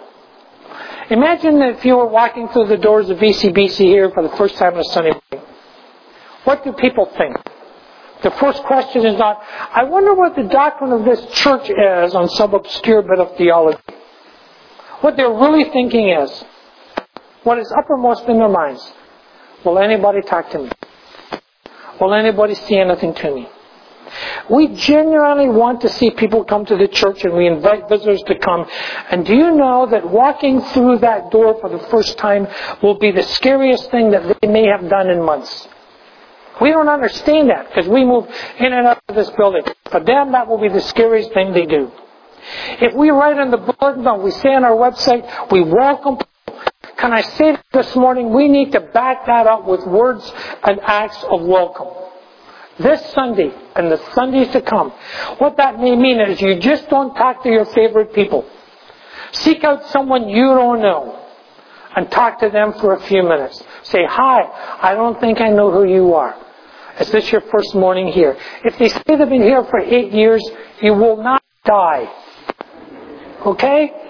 Imagine 1.10 1.62
if 1.62 1.84
you 1.84 1.98
were 1.98 2.08
walking 2.08 2.48
through 2.50 2.68
the 2.68 2.78
doors 2.78 3.10
of 3.10 3.18
VCBC 3.18 3.78
here 3.78 4.10
for 4.12 4.24
the 4.24 4.36
first 4.38 4.56
time 4.56 4.76
on 4.76 4.80
a 4.80 4.84
Sunday 4.86 5.12
morning. 5.12 5.50
What 6.46 6.64
do 6.64 6.72
people 6.72 7.06
think? 7.18 7.36
The 8.24 8.32
first 8.32 8.64
question 8.64 9.06
is 9.06 9.18
not, 9.18 9.42
I 9.74 9.84
wonder 9.84 10.14
what 10.14 10.36
the 10.36 10.44
doctrine 10.44 10.92
of 10.92 11.04
this 11.04 11.26
church 11.34 11.70
is 11.70 12.16
on 12.16 12.30
some 12.30 12.54
obscure 12.54 13.02
bit 13.02 13.20
of 13.20 13.36
theology. 13.36 13.80
What 15.02 15.18
they're 15.18 15.34
really 15.34 15.66
thinking 15.66 16.10
is, 16.10 16.44
what 17.44 17.58
is 17.58 17.72
uppermost 17.72 18.24
in 18.30 18.38
their 18.38 18.48
minds, 18.48 18.94
will 19.66 19.80
anybody 19.80 20.22
talk 20.22 20.50
to 20.52 20.60
me? 20.60 20.72
Will 22.00 22.14
anybody 22.14 22.56
see 22.56 22.78
anything 22.78 23.14
to 23.14 23.36
me? 23.36 23.50
We 24.50 24.68
genuinely 24.68 25.50
want 25.50 25.82
to 25.82 25.90
see 25.90 26.12
people 26.12 26.44
come 26.44 26.66
to 26.66 26.76
the 26.76 26.88
church 26.88 27.24
and 27.24 27.34
we 27.34 27.48
invite 27.48 27.88
visitors 27.88 28.22
to 28.24 28.38
come. 28.38 28.66
And 29.10 29.26
do 29.26 29.34
you 29.36 29.52
know 29.56 29.88
that 29.90 30.10
walking 30.10 30.62
through 30.62 31.00
that 31.00 31.32
door 31.32 31.58
for 31.62 31.70
the 31.70 31.80
first 31.88 32.18
time 32.18 32.48
will 32.82 32.98
be 32.98 33.12
the 33.12 33.24
scariest 33.24 33.90
thing 33.92 34.12
that 34.12 34.38
they 34.42 34.48
may 34.48 34.66
have 34.68 34.90
done 34.90 35.10
in 35.10 35.24
months? 35.24 35.68
We 36.60 36.70
don't 36.70 36.90
understand 36.90 37.50
that 37.50 37.70
because 37.70 37.88
we 37.88 38.04
move 38.06 38.28
in 38.60 38.74
and 38.74 38.88
out 38.88 39.02
of 39.08 39.16
this 39.16 39.30
building. 39.32 39.64
For 39.90 40.00
them, 40.00 40.34
that 40.34 40.48
will 40.48 40.60
be 40.60 40.70
the 40.70 40.82
scariest 40.82 41.34
thing 41.34 41.54
they 41.54 41.66
do. 41.66 41.92
If 42.82 42.94
we 42.94 43.10
write 43.10 43.38
on 43.38 43.52
the 43.52 43.58
bulletin, 43.58 44.04
board, 44.04 44.22
we 44.22 44.32
say 44.32 44.50
on 44.50 44.64
our 44.64 44.76
website, 44.76 45.52
we 45.52 45.62
welcome 45.62 46.18
can 47.02 47.14
I 47.14 47.22
say 47.22 47.58
this 47.74 47.96
morning, 47.96 48.32
we 48.32 48.48
need 48.48 48.74
to 48.74 48.80
back 48.80 49.26
that 49.26 49.48
up 49.48 49.66
with 49.66 49.84
words 49.88 50.32
and 50.64 50.80
acts 50.82 51.18
of 51.24 51.42
welcome. 51.42 51.88
This 52.78 53.04
Sunday 53.14 53.52
and 53.76 53.92
the 53.92 54.00
Sundays 54.14 54.50
to 54.50 54.62
come, 54.62 54.92
what 55.40 55.58
that 55.58 55.80
may 55.80 55.96
mean 55.96 56.22
is 56.22 56.40
you 56.40 56.60
just 56.60 56.88
don't 56.90 57.16
talk 57.16 57.42
to 57.42 57.50
your 57.50 57.66
favorite 57.66 58.14
people. 58.14 58.48
Seek 59.32 59.64
out 59.64 59.84
someone 59.88 60.30
you 60.30 60.46
don't 60.46 60.82
know 60.82 61.26
and 61.96 62.10
talk 62.12 62.40
to 62.40 62.50
them 62.50 62.74
for 62.74 62.94
a 62.94 63.02
few 63.02 63.24
minutes. 63.24 63.64
Say, 63.82 64.06
hi, 64.06 64.44
I 64.80 64.94
don't 64.94 65.20
think 65.20 65.42
I 65.42 65.50
know 65.50 65.72
who 65.72 65.84
you 65.84 66.14
are. 66.14 66.36
Is 67.00 67.10
this 67.10 67.32
your 67.32 67.42
first 67.42 67.74
morning 67.74 68.10
here? 68.10 68.38
If 68.64 68.78
they 68.78 68.90
say 68.90 69.02
they've 69.08 69.28
been 69.28 69.42
here 69.42 69.64
for 69.64 69.80
eight 69.80 70.12
years, 70.14 70.48
you 70.82 70.94
will 70.94 71.18
not 71.18 71.42
die. 71.66 72.08
Okay? 73.44 74.01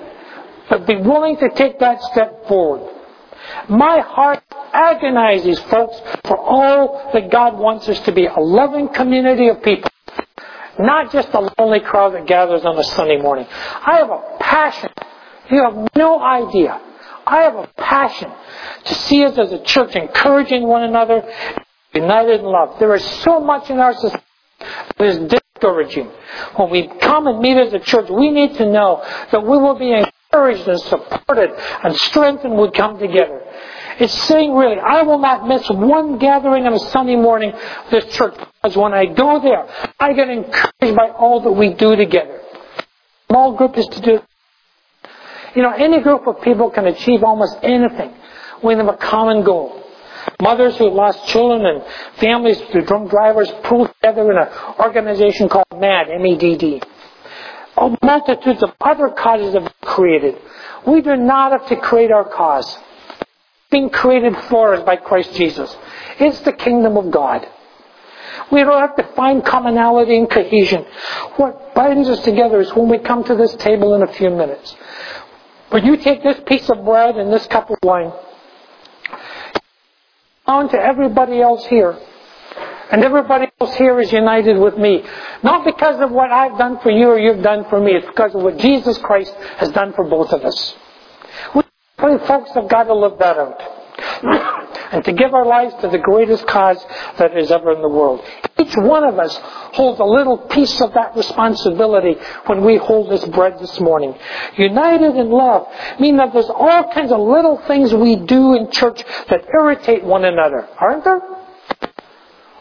But 0.72 0.88
be 0.88 0.96
willing 0.96 1.36
to 1.36 1.50
take 1.50 1.80
that 1.80 2.02
step 2.02 2.48
forward. 2.48 2.90
My 3.68 4.00
heart 4.00 4.42
agonizes, 4.72 5.60
folks, 5.60 6.00
for 6.24 6.38
all 6.38 7.12
that 7.12 7.30
God 7.30 7.60
wants 7.60 7.90
us 7.90 8.00
to 8.06 8.14
be 8.14 8.26
a 8.26 8.40
loving 8.40 8.88
community 8.88 9.50
of 9.50 9.62
people. 9.62 9.92
Not 10.80 11.12
just 11.12 11.28
a 11.34 11.52
lonely 11.60 11.82
crowd 11.82 12.14
that 12.14 12.26
gathers 12.26 12.64
on 12.64 12.78
a 12.78 12.86
Sunday 12.86 13.18
morning. 13.18 13.48
I 13.52 13.98
have 13.98 14.10
a 14.12 14.38
passion. 14.40 14.92
You 15.50 15.62
have 15.62 15.90
no 15.98 16.22
idea. 16.22 16.80
I 17.28 17.42
have 17.42 17.56
a 17.56 17.70
passion 17.78 18.32
to 18.86 18.96
see 18.96 19.26
us 19.26 19.38
as 19.38 19.52
a 19.52 19.62
church 19.64 19.94
encouraging 19.98 20.66
one 20.66 20.84
another, 20.84 21.30
united 21.94 22.40
in 22.40 22.46
love. 22.46 22.80
There 22.80 22.96
is 22.96 23.04
so 23.04 23.42
much 23.42 23.70
in 23.70 23.78
our 23.78 23.94
society 23.94 24.24
that 24.98 25.06
is 25.06 25.18
discouraging. 25.18 26.10
When 26.56 26.70
we 26.70 26.88
come 26.88 27.28
and 27.28 27.40
meet 27.40 27.58
as 27.58 27.74
a 27.74 27.80
church, 27.80 28.10
we 28.10 28.32
need 28.32 28.56
to 28.56 28.72
know 28.72 29.06
that 29.34 29.42
we 29.44 29.58
will 29.58 29.76
be 29.76 29.92
encouraged 29.92 30.16
and 30.34 30.80
supported 30.82 31.52
and 31.84 31.96
strengthened 31.96 32.58
would 32.58 32.74
come 32.74 32.98
together. 32.98 33.42
It's 34.00 34.14
saying 34.24 34.54
really, 34.54 34.80
I 34.80 35.04
will 35.04 35.20
not 35.20 35.48
miss 35.48 35.70
one 35.70 36.18
gathering 36.20 36.66
on 36.66 36.74
a 36.74 36.80
Sunday 36.80 37.18
morning 37.18 37.54
this 37.92 38.06
church 38.16 38.36
because 38.62 38.78
when 38.78 38.94
I 38.94 39.06
go 39.06 39.42
there, 39.42 39.68
I 40.00 40.14
get 40.14 40.30
encouraged 40.30 40.96
by 40.96 41.10
all 41.10 41.42
that 41.42 41.52
we 41.52 41.74
do 41.74 41.96
together. 41.96 42.42
Small 43.30 43.56
group 43.56 43.78
is 43.78 43.88
to 43.88 44.02
do. 44.02 44.20
You 45.56 45.64
know, 45.64 45.72
any 45.72 46.00
group 46.02 46.26
of 46.28 46.42
people 46.42 46.70
can 46.70 46.88
achieve 46.88 47.24
almost 47.24 47.58
anything 47.62 48.14
when 48.62 48.78
they 48.78 48.86
have 48.86 48.94
a 48.94 48.98
common 48.98 49.44
goal. 49.44 49.84
Mothers 50.42 50.78
who 50.78 50.90
lost 50.90 51.28
children 51.28 51.66
and 51.66 51.84
families 52.18 52.60
through 52.72 52.86
drunk 52.86 53.10
drivers 53.10 53.52
pulled 53.64 53.92
together 53.96 54.32
in 54.32 54.38
an 54.38 54.48
organization 54.80 55.50
called 55.50 55.66
MADD, 55.74 56.10
M-E-D-D 56.12 56.82
oh, 57.78 57.98
multitudes 58.02 58.64
of 58.64 58.74
other 58.82 59.10
causes 59.10 59.54
have 59.54 59.64
been 59.64 59.74
created. 59.82 60.36
We 60.86 61.02
do 61.02 61.16
not 61.16 61.52
have 61.52 61.68
to 61.68 61.76
create 61.76 62.12
our 62.12 62.28
cause. 62.28 62.78
Being 63.70 63.90
created 63.90 64.36
for 64.50 64.74
us 64.74 64.84
by 64.84 64.98
Christ 64.98 65.34
Jesus. 65.36 65.76
It's 66.20 66.40
the 66.42 66.54
kingdom 66.54 66.98
of 66.98 67.12
God. 67.12 67.48
We 68.52 68.60
don't 68.64 68.80
have 68.80 68.96
to 68.98 69.16
find 69.16 69.46
commonality 69.46 70.18
and 70.18 70.30
cohesion. 70.30 70.86
What 71.38 71.74
binds 71.74 72.10
us 72.10 72.24
together 72.24 72.60
is 72.60 72.74
when 72.76 72.90
we 72.90 72.98
come 73.00 73.24
to 73.24 73.36
this 73.36 73.56
table 73.56 73.96
in 73.96 74.02
a 74.02 74.12
few 74.14 74.30
minutes. 74.30 74.76
When 75.70 75.86
you 75.86 75.96
take 75.98 76.22
this 76.22 76.40
piece 76.46 76.70
of 76.70 76.84
bread 76.84 77.16
and 77.16 77.32
this 77.32 77.48
cup 77.48 77.70
of 77.70 77.78
wine, 77.82 78.12
on 80.46 80.70
to 80.70 80.78
everybody 80.78 81.42
else 81.42 81.66
here 81.68 81.98
and 82.92 83.04
everybody 83.04 83.48
else 83.60 83.76
here 83.76 84.00
is 84.00 84.12
united 84.12 84.58
with 84.58 84.78
me. 84.78 85.04
Not 85.44 85.66
because 85.66 86.02
of 86.02 86.12
what 86.12 86.32
I've 86.32 86.58
done 86.58 86.80
for 86.80 86.92
you 86.92 87.08
or 87.08 87.20
you've 87.20 87.44
done 87.44 87.66
for 87.70 87.80
me. 87.80 87.94
It's 87.94 88.08
because 88.08 88.36
of 88.36 88.42
what 88.42 88.58
Jesus 88.58 88.98
Christ 88.98 89.34
has 89.58 89.70
done 89.72 89.94
for 89.94 90.04
both 90.04 90.32
of 90.32 90.44
us. 90.44 90.76
We 91.56 91.64
folks 92.28 92.52
have 92.56 92.68
got 92.68 92.84
to 92.84 92.94
live 92.94 93.18
that 93.20 93.38
out. 93.38 93.62
and 94.92 95.06
to 95.06 95.14
give 95.14 95.34
our 95.34 95.46
lives 95.46 95.74
to 95.82 95.88
the 95.88 95.98
greatest 95.98 96.46
cause 96.48 96.84
that 97.18 97.38
is 97.38 97.50
ever 97.52 97.72
in 97.74 97.82
the 97.82 97.90
world. 97.90 98.26
Each 98.60 98.76
one 98.76 99.04
of 99.04 99.18
us 99.20 99.38
holds 99.74 100.00
a 100.00 100.04
little 100.04 100.38
piece 100.38 100.82
of 100.82 100.94
that 100.94 101.16
responsibility 101.16 102.16
when 102.48 102.64
we 102.64 102.78
hold 102.78 103.10
this 103.10 103.24
bread 103.26 103.60
this 103.60 103.80
morning. 103.80 104.16
United 104.58 105.16
in 105.16 105.30
love 105.30 105.68
mean 106.00 106.18
that 106.18 106.34
there's 106.34 106.50
all 106.50 106.92
kinds 106.92 107.12
of 107.12 107.20
little 107.20 107.58
things 107.68 107.94
we 107.94 108.16
do 108.16 108.56
in 108.56 108.72
church 108.72 109.04
that 109.30 109.48
irritate 109.54 110.04
one 110.04 110.26
another, 110.26 110.68
aren't 110.78 111.04
there? 111.04 111.41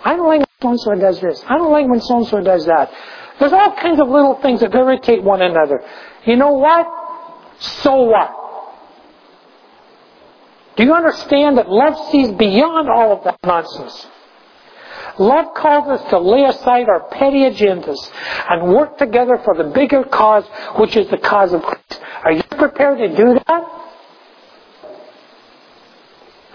I 0.04 0.16
don't 0.16 0.26
like 0.26 0.40
when 0.40 0.48
so 0.60 0.70
and 0.70 0.80
so 0.80 0.94
does 0.94 1.20
this. 1.20 1.44
I 1.46 1.58
don't 1.58 1.72
like 1.72 1.88
when 1.88 2.00
so 2.00 2.18
and 2.18 2.26
so 2.26 2.40
does 2.40 2.66
that. 2.66 2.92
There's 3.38 3.52
all 3.52 3.74
kinds 3.76 4.00
of 4.00 4.08
little 4.08 4.40
things 4.40 4.60
that 4.60 4.74
irritate 4.74 5.22
one 5.22 5.42
another. 5.42 5.82
You 6.26 6.36
know 6.36 6.52
what? 6.52 6.86
So 7.58 8.02
what? 8.02 8.36
Do 10.76 10.84
you 10.84 10.94
understand 10.94 11.58
that 11.58 11.68
love 11.68 12.10
sees 12.10 12.30
beyond 12.32 12.88
all 12.88 13.12
of 13.12 13.24
that 13.24 13.38
nonsense? 13.44 14.06
Love 15.18 15.54
calls 15.54 16.00
us 16.00 16.10
to 16.10 16.18
lay 16.18 16.44
aside 16.44 16.88
our 16.88 17.08
petty 17.08 17.40
agendas 17.40 17.98
and 18.48 18.72
work 18.72 18.96
together 18.96 19.38
for 19.44 19.54
the 19.54 19.64
bigger 19.64 20.04
cause, 20.04 20.44
which 20.78 20.96
is 20.96 21.08
the 21.10 21.18
cause 21.18 21.52
of 21.52 21.62
Christ. 21.62 22.00
Are 22.24 22.32
you 22.32 22.42
prepared 22.42 22.98
to 22.98 23.08
do 23.16 23.34
that? 23.34 23.80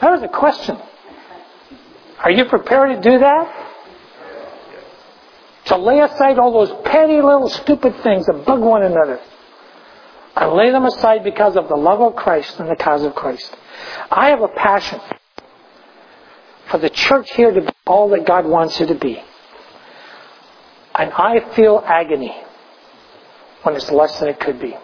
That 0.01 0.11
was 0.11 0.23
a 0.23 0.27
question. 0.27 0.77
Are 2.19 2.31
you 2.31 2.45
prepared 2.45 2.95
to 2.95 3.09
do 3.09 3.19
that? 3.19 3.71
To 5.65 5.77
lay 5.77 5.99
aside 5.99 6.37
all 6.37 6.51
those 6.51 6.71
petty 6.85 7.15
little 7.15 7.49
stupid 7.49 7.95
things 8.03 8.25
that 8.27 8.45
bug 8.45 8.61
one 8.61 8.83
another. 8.83 9.19
And 10.35 10.53
lay 10.53 10.71
them 10.71 10.85
aside 10.85 11.23
because 11.23 11.55
of 11.55 11.69
the 11.69 11.75
love 11.75 12.01
of 12.01 12.15
Christ 12.15 12.59
and 12.59 12.69
the 12.69 12.75
cause 12.75 13.03
of 13.03 13.15
Christ. 13.15 13.55
I 14.11 14.29
have 14.29 14.41
a 14.41 14.47
passion 14.49 14.99
for 16.69 16.77
the 16.77 16.89
church 16.89 17.31
here 17.35 17.51
to 17.51 17.61
be 17.61 17.67
all 17.87 18.09
that 18.09 18.25
God 18.25 18.45
wants 18.45 18.79
it 18.81 18.87
to 18.87 18.95
be. 18.95 19.21
And 20.93 21.11
I 21.11 21.53
feel 21.55 21.83
agony 21.85 22.35
when 23.63 23.75
it's 23.75 23.91
less 23.91 24.19
than 24.19 24.29
it 24.29 24.39
could 24.39 24.59
be. 24.59 24.75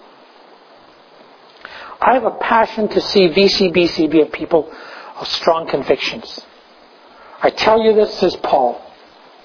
I 2.01 2.15
have 2.15 2.23
a 2.23 2.31
passion 2.31 2.87
to 2.89 3.01
see 3.01 3.27
VCBC 3.27 4.09
be 4.09 4.21
a 4.21 4.25
people 4.25 4.71
of 5.17 5.27
strong 5.27 5.67
convictions. 5.67 6.41
I 7.41 7.49
tell 7.49 7.82
you 7.82 7.93
this, 7.93 8.13
says 8.19 8.36
Paul. 8.38 8.82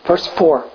Verse 0.07 0.27
4. 0.39 0.71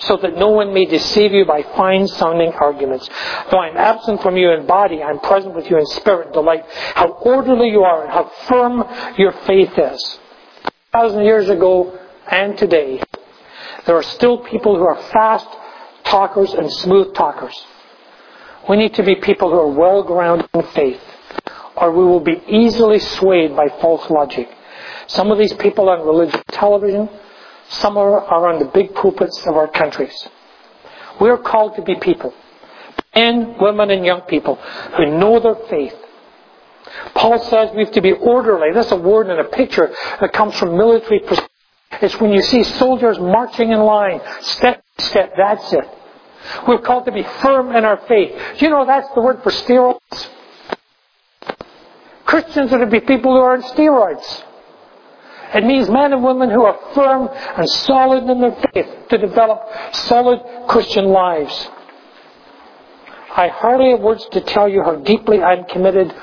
So 0.00 0.16
that 0.16 0.36
no 0.36 0.48
one 0.48 0.74
may 0.74 0.84
deceive 0.84 1.32
you 1.32 1.44
by 1.44 1.62
fine 1.62 2.08
sounding 2.08 2.52
arguments. 2.52 3.08
Though 3.50 3.58
I 3.58 3.68
am 3.68 3.76
absent 3.76 4.20
from 4.20 4.36
you 4.36 4.50
in 4.50 4.66
body, 4.66 5.02
I 5.02 5.10
am 5.10 5.20
present 5.20 5.54
with 5.54 5.70
you 5.70 5.78
in 5.78 5.86
spirit 5.86 6.32
delight 6.32 6.64
how 6.94 7.10
orderly 7.10 7.68
you 7.70 7.82
are 7.82 8.02
and 8.02 8.10
how 8.10 8.30
firm 8.48 8.84
your 9.16 9.32
faith 9.46 9.78
is. 9.78 10.18
A 10.64 10.70
thousand 10.92 11.24
years 11.24 11.48
ago 11.48 11.98
and 12.28 12.58
today, 12.58 13.00
there 13.86 13.96
are 13.96 14.02
still 14.02 14.38
people 14.38 14.76
who 14.76 14.84
are 14.84 15.00
fast 15.12 15.48
talkers 16.04 16.52
and 16.52 16.70
smooth 16.72 17.14
talkers. 17.14 17.54
We 18.68 18.76
need 18.76 18.94
to 18.94 19.02
be 19.02 19.16
people 19.16 19.50
who 19.50 19.58
are 19.58 19.70
well 19.72 20.02
grounded 20.02 20.48
in 20.54 20.62
faith, 20.62 21.00
or 21.76 21.92
we 21.92 22.04
will 22.04 22.20
be 22.20 22.42
easily 22.48 22.98
swayed 22.98 23.56
by 23.56 23.68
false 23.80 24.08
logic. 24.10 24.48
Some 25.06 25.30
of 25.30 25.38
these 25.38 25.52
people 25.54 25.88
are 25.88 25.98
on 25.98 26.06
religious 26.06 26.40
television, 26.50 27.08
some 27.68 27.96
are, 27.96 28.20
are 28.20 28.52
on 28.52 28.58
the 28.58 28.66
big 28.66 28.94
pulpits 28.94 29.46
of 29.46 29.56
our 29.56 29.68
countries. 29.68 30.28
We 31.20 31.28
are 31.30 31.38
called 31.38 31.76
to 31.76 31.82
be 31.82 31.96
people, 31.96 32.34
men, 33.14 33.56
women, 33.60 33.90
and 33.90 34.04
young 34.04 34.22
people 34.22 34.56
who 34.56 35.18
know 35.18 35.40
their 35.40 35.56
faith. 35.68 35.94
Paul 37.14 37.38
says 37.48 37.70
we 37.74 37.84
have 37.84 37.92
to 37.94 38.02
be 38.02 38.12
orderly. 38.12 38.72
That's 38.74 38.92
a 38.92 38.96
word 38.96 39.28
and 39.28 39.40
a 39.40 39.44
picture 39.44 39.94
that 40.20 40.32
comes 40.32 40.56
from 40.58 40.76
military. 40.76 41.20
perspective. 41.20 41.48
It's 42.00 42.18
when 42.20 42.32
you 42.32 42.42
see 42.42 42.62
soldiers 42.62 43.18
marching 43.18 43.70
in 43.70 43.80
line, 43.80 44.20
step 44.40 44.82
by 44.96 45.04
step. 45.04 45.32
That's 45.36 45.72
it. 45.72 45.88
We're 46.66 46.80
called 46.80 47.04
to 47.06 47.12
be 47.12 47.22
firm 47.22 47.74
in 47.76 47.84
our 47.84 47.98
faith. 48.08 48.60
You 48.60 48.70
know 48.70 48.84
that's 48.86 49.08
the 49.14 49.20
word 49.20 49.42
for 49.42 49.50
steroids? 49.50 50.28
Christians 52.24 52.72
are 52.72 52.78
to 52.78 52.86
be 52.86 53.00
people 53.00 53.32
who 53.32 53.38
are 53.38 53.52
on 53.54 53.62
steroids. 53.62 54.44
It 55.54 55.64
means 55.64 55.90
men 55.90 56.12
and 56.12 56.24
women 56.24 56.50
who 56.50 56.64
are 56.64 56.78
firm 56.94 57.28
and 57.56 57.68
solid 57.68 58.24
in 58.30 58.40
their 58.40 58.56
faith 58.72 59.08
to 59.10 59.18
develop 59.18 59.62
solid 59.92 60.40
Christian 60.66 61.06
lives. 61.06 61.68
I 63.34 63.48
hardly 63.48 63.90
have 63.90 64.00
words 64.00 64.26
to 64.32 64.40
tell 64.40 64.68
you 64.68 64.82
how 64.82 64.96
deeply 64.96 65.42
I'm 65.42 65.64
committed 65.64 66.14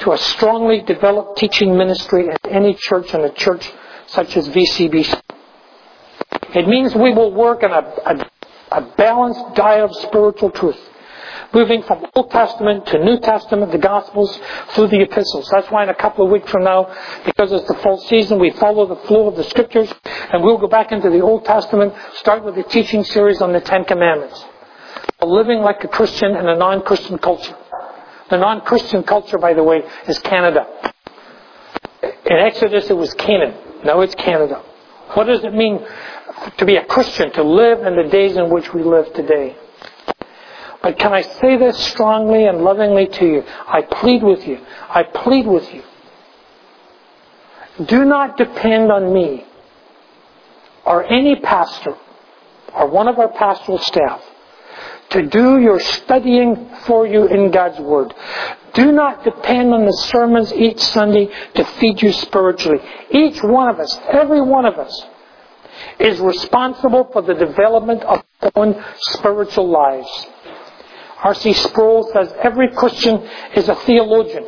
to 0.00 0.12
a 0.12 0.18
strongly 0.18 0.80
developed 0.80 1.38
teaching 1.38 1.76
ministry 1.76 2.28
in 2.28 2.50
any 2.50 2.74
church 2.74 3.12
and 3.12 3.24
a 3.24 3.32
church 3.32 3.70
such 4.06 4.36
as 4.36 4.48
VCBC. 4.48 5.20
It 6.54 6.66
means 6.66 6.94
we 6.94 7.12
will 7.12 7.32
work 7.32 7.62
on 7.62 7.72
a, 7.72 7.82
a, 8.06 8.30
a 8.78 8.94
balanced 8.96 9.54
diet 9.54 9.84
of 9.84 9.94
spiritual 9.96 10.50
truth 10.50 10.89
moving 11.52 11.82
from 11.82 12.06
Old 12.14 12.30
Testament 12.30 12.86
to 12.86 13.04
New 13.04 13.18
Testament, 13.18 13.72
the 13.72 13.78
Gospels, 13.78 14.38
through 14.70 14.88
the 14.88 15.00
epistles. 15.00 15.48
That's 15.50 15.70
why 15.70 15.82
in 15.82 15.88
a 15.88 15.94
couple 15.94 16.24
of 16.24 16.30
weeks 16.30 16.50
from 16.50 16.64
now, 16.64 16.94
because 17.24 17.52
it's 17.52 17.66
the 17.66 17.74
fall 17.74 17.98
season, 17.98 18.38
we 18.38 18.50
follow 18.50 18.86
the 18.86 18.96
flow 19.06 19.28
of 19.28 19.36
the 19.36 19.44
Scriptures, 19.44 19.92
and 20.32 20.42
we'll 20.42 20.58
go 20.58 20.68
back 20.68 20.92
into 20.92 21.10
the 21.10 21.20
Old 21.20 21.44
Testament, 21.44 21.94
start 22.14 22.44
with 22.44 22.54
the 22.54 22.62
teaching 22.64 23.04
series 23.04 23.40
on 23.40 23.52
the 23.52 23.60
Ten 23.60 23.84
Commandments. 23.84 24.44
Living 25.22 25.60
like 25.60 25.84
a 25.84 25.88
Christian 25.88 26.36
in 26.36 26.48
a 26.48 26.56
non-Christian 26.56 27.18
culture. 27.18 27.56
The 28.30 28.38
non-Christian 28.38 29.02
culture, 29.02 29.38
by 29.38 29.54
the 29.54 29.62
way, 29.62 29.82
is 30.06 30.18
Canada. 30.20 30.66
In 32.02 32.36
Exodus, 32.36 32.88
it 32.88 32.96
was 32.96 33.12
Canaan. 33.14 33.54
Now 33.84 34.00
it's 34.00 34.14
Canada. 34.14 34.62
What 35.14 35.24
does 35.24 35.42
it 35.44 35.52
mean 35.52 35.84
to 36.56 36.64
be 36.64 36.76
a 36.76 36.84
Christian, 36.84 37.32
to 37.32 37.42
live 37.42 37.80
in 37.84 37.96
the 37.96 38.08
days 38.08 38.36
in 38.36 38.48
which 38.50 38.72
we 38.72 38.82
live 38.82 39.12
today? 39.12 39.56
But 40.82 40.98
can 40.98 41.12
I 41.12 41.22
say 41.22 41.56
this 41.56 41.76
strongly 41.88 42.46
and 42.46 42.62
lovingly 42.62 43.06
to 43.06 43.24
you? 43.26 43.44
I 43.66 43.82
plead 43.82 44.22
with 44.22 44.46
you. 44.46 44.58
I 44.88 45.02
plead 45.02 45.46
with 45.46 45.72
you. 45.74 45.82
Do 47.84 48.04
not 48.04 48.36
depend 48.36 48.90
on 48.90 49.12
me 49.12 49.44
or 50.84 51.04
any 51.04 51.40
pastor 51.40 51.94
or 52.74 52.88
one 52.88 53.08
of 53.08 53.18
our 53.18 53.28
pastoral 53.28 53.78
staff 53.78 54.22
to 55.10 55.26
do 55.26 55.58
your 55.58 55.80
studying 55.80 56.70
for 56.86 57.06
you 57.06 57.26
in 57.26 57.50
God's 57.50 57.80
Word. 57.80 58.14
Do 58.74 58.92
not 58.92 59.24
depend 59.24 59.74
on 59.74 59.84
the 59.84 59.92
sermons 59.92 60.52
each 60.52 60.80
Sunday 60.80 61.28
to 61.54 61.64
feed 61.64 62.00
you 62.00 62.12
spiritually. 62.12 62.78
Each 63.10 63.42
one 63.42 63.68
of 63.68 63.80
us, 63.80 63.98
every 64.12 64.40
one 64.40 64.64
of 64.64 64.78
us, 64.78 65.06
is 65.98 66.20
responsible 66.20 67.08
for 67.12 67.22
the 67.22 67.34
development 67.34 68.02
of 68.04 68.22
our 68.42 68.52
own 68.54 68.84
spiritual 68.98 69.68
lives. 69.68 70.26
R.C. 71.22 71.52
Sproul 71.52 72.10
says 72.12 72.32
every 72.42 72.68
Christian 72.74 73.28
is 73.54 73.68
a 73.68 73.74
theologian. 73.74 74.46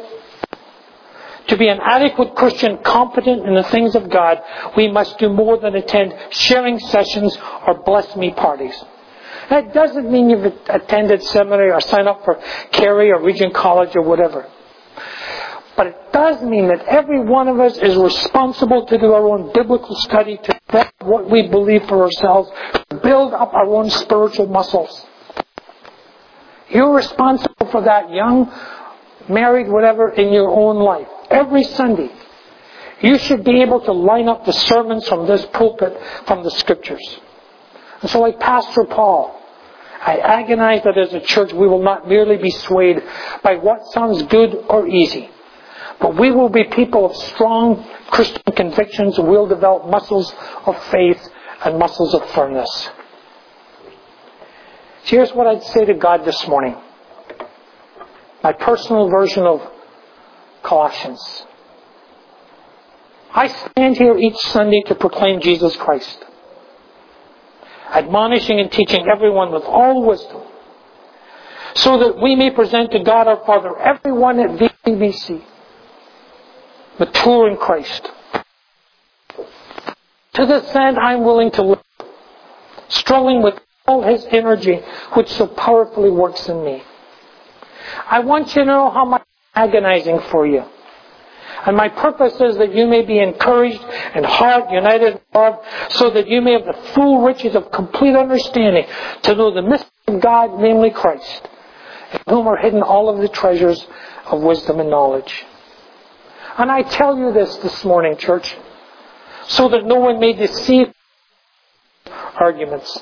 To 1.48 1.56
be 1.56 1.68
an 1.68 1.80
adequate 1.82 2.34
Christian 2.34 2.78
competent 2.78 3.46
in 3.46 3.54
the 3.54 3.64
things 3.64 3.94
of 3.94 4.08
God, 4.08 4.40
we 4.76 4.90
must 4.90 5.18
do 5.18 5.28
more 5.28 5.58
than 5.58 5.74
attend 5.74 6.14
sharing 6.30 6.78
sessions 6.78 7.36
or 7.66 7.82
bless 7.84 8.16
me 8.16 8.30
parties. 8.30 8.74
That 9.50 9.74
doesn't 9.74 10.10
mean 10.10 10.30
you've 10.30 10.54
attended 10.68 11.22
seminary 11.24 11.72
or 11.72 11.80
signed 11.80 12.08
up 12.08 12.24
for 12.24 12.40
Carey 12.70 13.10
or 13.10 13.20
Regent 13.22 13.54
College 13.54 13.94
or 13.96 14.02
whatever. 14.02 14.48
But 15.76 15.88
it 15.88 15.96
does 16.12 16.42
mean 16.42 16.68
that 16.68 16.84
every 16.86 17.20
one 17.20 17.48
of 17.48 17.58
us 17.58 17.76
is 17.76 17.96
responsible 17.96 18.86
to 18.86 18.98
do 18.98 19.12
our 19.12 19.26
own 19.26 19.52
biblical 19.52 19.96
study, 19.96 20.38
to 20.38 20.60
vet 20.70 20.92
what 21.00 21.28
we 21.28 21.48
believe 21.48 21.86
for 21.88 22.02
ourselves, 22.02 22.50
build 23.02 23.34
up 23.34 23.52
our 23.52 23.66
own 23.66 23.90
spiritual 23.90 24.46
muscles. 24.46 25.06
You're 26.72 26.94
responsible 26.94 27.66
for 27.70 27.82
that 27.82 28.10
young, 28.10 28.50
married, 29.28 29.68
whatever, 29.68 30.08
in 30.10 30.32
your 30.32 30.48
own 30.48 30.78
life. 30.78 31.08
Every 31.30 31.64
Sunday. 31.64 32.10
You 33.00 33.18
should 33.18 33.44
be 33.44 33.62
able 33.62 33.80
to 33.80 33.92
line 33.92 34.28
up 34.28 34.46
the 34.46 34.52
sermons 34.52 35.06
from 35.08 35.26
this 35.26 35.44
pulpit 35.52 36.00
from 36.26 36.44
the 36.44 36.50
scriptures. 36.52 37.04
And 38.00 38.10
so 38.10 38.20
like 38.20 38.38
Pastor 38.38 38.84
Paul, 38.84 39.40
I 40.00 40.18
agonize 40.18 40.82
that 40.84 40.96
as 40.96 41.12
a 41.12 41.20
church 41.20 41.52
we 41.52 41.66
will 41.66 41.82
not 41.82 42.08
merely 42.08 42.36
be 42.36 42.50
swayed 42.50 43.02
by 43.42 43.56
what 43.56 43.84
sounds 43.92 44.22
good 44.24 44.54
or 44.68 44.86
easy, 44.86 45.28
but 46.00 46.18
we 46.18 46.30
will 46.30 46.48
be 46.48 46.64
people 46.64 47.06
of 47.06 47.16
strong 47.16 47.84
Christian 48.10 48.42
convictions 48.54 49.18
we'll 49.18 49.46
develop 49.46 49.86
muscles 49.86 50.32
of 50.66 50.80
faith 50.86 51.28
and 51.64 51.78
muscles 51.78 52.14
of 52.14 52.28
firmness. 52.30 52.90
Here's 55.04 55.32
what 55.32 55.46
I'd 55.46 55.64
say 55.64 55.84
to 55.84 55.94
God 55.94 56.24
this 56.24 56.46
morning. 56.46 56.76
My 58.42 58.52
personal 58.52 59.08
version 59.08 59.44
of 59.44 59.60
Colossians. 60.62 61.44
I 63.34 63.48
stand 63.48 63.96
here 63.96 64.16
each 64.16 64.36
Sunday 64.36 64.82
to 64.86 64.94
proclaim 64.94 65.40
Jesus 65.40 65.74
Christ, 65.76 66.24
admonishing 67.90 68.60
and 68.60 68.70
teaching 68.70 69.06
everyone 69.08 69.52
with 69.52 69.64
all 69.64 70.04
wisdom, 70.06 70.42
so 71.74 71.98
that 71.98 72.22
we 72.22 72.36
may 72.36 72.50
present 72.50 72.92
to 72.92 73.02
God 73.02 73.26
our 73.26 73.44
Father 73.44 73.76
everyone 73.78 74.38
at 74.38 74.50
VBC, 74.86 75.42
mature 76.98 77.50
in 77.50 77.56
Christ. 77.56 78.08
To 80.34 80.46
this 80.46 80.74
end, 80.76 80.98
I'm 80.98 81.24
willing 81.24 81.50
to 81.52 81.62
live, 81.62 81.82
struggling 82.88 83.42
with 83.42 83.58
all 83.86 84.02
His 84.02 84.24
energy, 84.30 84.80
which 85.14 85.28
so 85.28 85.46
powerfully 85.46 86.10
works 86.10 86.48
in 86.48 86.64
me. 86.64 86.82
I 88.08 88.20
want 88.20 88.54
you 88.54 88.62
to 88.62 88.64
know 88.64 88.90
how 88.90 89.04
much 89.04 89.24
I'm 89.54 89.68
agonizing 89.68 90.20
for 90.30 90.46
you. 90.46 90.64
And 91.64 91.76
my 91.76 91.88
purpose 91.88 92.34
is 92.40 92.56
that 92.56 92.74
you 92.74 92.86
may 92.86 93.02
be 93.02 93.18
encouraged 93.18 93.82
and 93.82 94.26
heart 94.26 94.70
united 94.70 95.14
in 95.14 95.20
love, 95.34 95.64
so 95.90 96.10
that 96.10 96.26
you 96.26 96.40
may 96.40 96.52
have 96.52 96.64
the 96.64 96.90
full 96.94 97.22
riches 97.22 97.54
of 97.54 97.70
complete 97.70 98.16
understanding 98.16 98.86
to 99.22 99.34
know 99.34 99.54
the 99.54 99.62
mystery 99.62 99.88
of 100.08 100.20
God, 100.20 100.58
namely 100.58 100.90
Christ, 100.90 101.48
in 102.12 102.34
whom 102.34 102.48
are 102.48 102.56
hidden 102.56 102.82
all 102.82 103.08
of 103.08 103.20
the 103.20 103.28
treasures 103.28 103.86
of 104.26 104.42
wisdom 104.42 104.80
and 104.80 104.90
knowledge. 104.90 105.44
And 106.58 106.70
I 106.70 106.82
tell 106.82 107.16
you 107.16 107.32
this 107.32 107.56
this 107.58 107.84
morning, 107.84 108.16
church, 108.16 108.56
so 109.46 109.68
that 109.68 109.84
no 109.84 109.96
one 109.96 110.18
may 110.18 110.32
deceive 110.32 110.92
arguments. 112.38 113.00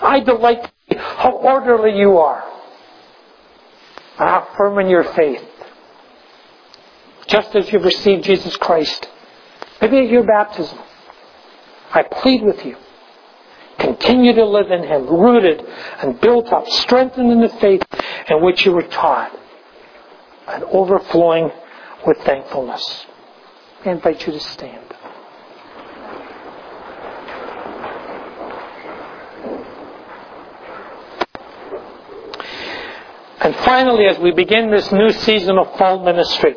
I 0.00 0.20
delight 0.20 0.62
to 0.62 0.70
see 0.90 0.98
how 0.98 1.32
orderly 1.32 1.98
you 1.98 2.18
are 2.18 2.42
and 4.18 4.28
how 4.28 4.48
firm 4.56 4.78
in 4.78 4.88
your 4.88 5.04
faith. 5.04 5.44
Just 7.26 7.54
as 7.54 7.70
you've 7.72 7.84
received 7.84 8.24
Jesus 8.24 8.56
Christ, 8.56 9.08
maybe 9.80 9.98
at 9.98 10.08
your 10.08 10.24
baptism, 10.24 10.78
I 11.92 12.02
plead 12.02 12.42
with 12.42 12.64
you. 12.64 12.76
Continue 13.78 14.34
to 14.34 14.44
live 14.44 14.70
in 14.70 14.84
Him, 14.84 15.06
rooted 15.06 15.64
and 16.02 16.20
built 16.20 16.52
up, 16.52 16.68
strengthened 16.68 17.30
in 17.32 17.40
the 17.40 17.48
faith 17.48 17.82
in 18.28 18.42
which 18.42 18.66
you 18.66 18.72
were 18.72 18.82
taught, 18.82 19.38
and 20.48 20.64
overflowing 20.64 21.50
with 22.06 22.18
thankfulness. 22.18 23.06
I 23.84 23.90
invite 23.90 24.26
you 24.26 24.32
to 24.32 24.40
stand. 24.40 24.84
And 33.42 33.56
finally, 33.70 34.06
as 34.06 34.18
we 34.18 34.32
begin 34.32 34.68
this 34.72 34.90
new 34.90 35.10
season 35.10 35.56
of 35.56 35.78
fall 35.78 36.02
ministry, 36.04 36.56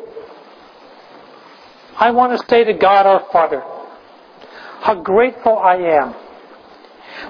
I 1.96 2.10
want 2.10 2.36
to 2.36 2.44
say 2.48 2.64
to 2.64 2.72
God 2.72 3.06
our 3.06 3.24
Father, 3.30 3.62
how 4.80 5.00
grateful 5.00 5.56
I 5.56 5.76
am 5.76 6.14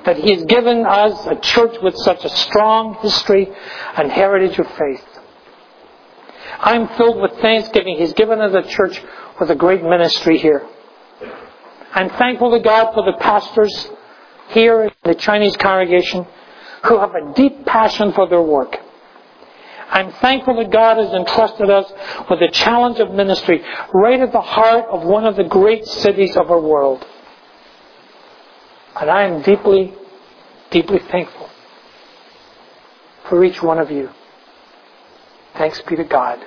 that 0.06 0.16
He 0.16 0.34
has 0.34 0.42
given 0.46 0.86
us 0.86 1.26
a 1.26 1.36
church 1.36 1.76
with 1.82 1.94
such 1.96 2.24
a 2.24 2.30
strong 2.30 2.94
history 3.02 3.52
and 3.98 4.10
heritage 4.10 4.58
of 4.58 4.66
faith. 4.68 5.04
I'm 6.60 6.88
filled 6.96 7.20
with 7.20 7.32
thanksgiving. 7.42 7.98
He's 7.98 8.14
given 8.14 8.40
us 8.40 8.54
a 8.54 8.66
church 8.66 9.02
with 9.38 9.50
a 9.50 9.54
great 9.54 9.82
ministry 9.82 10.38
here. 10.38 10.66
I'm 11.92 12.08
thankful 12.08 12.52
to 12.52 12.60
God 12.60 12.94
for 12.94 13.04
the 13.04 13.18
pastors 13.18 13.90
here 14.48 14.84
in 14.84 14.90
the 15.04 15.14
Chinese 15.14 15.58
congregation 15.58 16.26
who 16.86 16.98
have 17.00 17.14
a 17.14 17.34
deep 17.34 17.66
passion 17.66 18.14
for 18.14 18.26
their 18.30 18.40
work. 18.40 18.78
I'm 19.90 20.12
thankful 20.12 20.56
that 20.56 20.70
God 20.70 20.96
has 20.96 21.12
entrusted 21.12 21.70
us 21.70 21.92
with 22.28 22.40
the 22.40 22.48
challenge 22.52 22.98
of 22.98 23.10
ministry 23.10 23.62
right 23.92 24.20
at 24.20 24.32
the 24.32 24.40
heart 24.40 24.86
of 24.86 25.04
one 25.04 25.24
of 25.24 25.36
the 25.36 25.44
great 25.44 25.84
cities 25.84 26.36
of 26.36 26.50
our 26.50 26.60
world. 26.60 27.06
And 28.96 29.10
I 29.10 29.24
am 29.24 29.42
deeply, 29.42 29.94
deeply 30.70 31.00
thankful 31.10 31.50
for 33.28 33.44
each 33.44 33.62
one 33.62 33.78
of 33.78 33.90
you. 33.90 34.10
Thanks 35.54 35.80
be 35.82 35.96
to 35.96 36.04
God. 36.04 36.40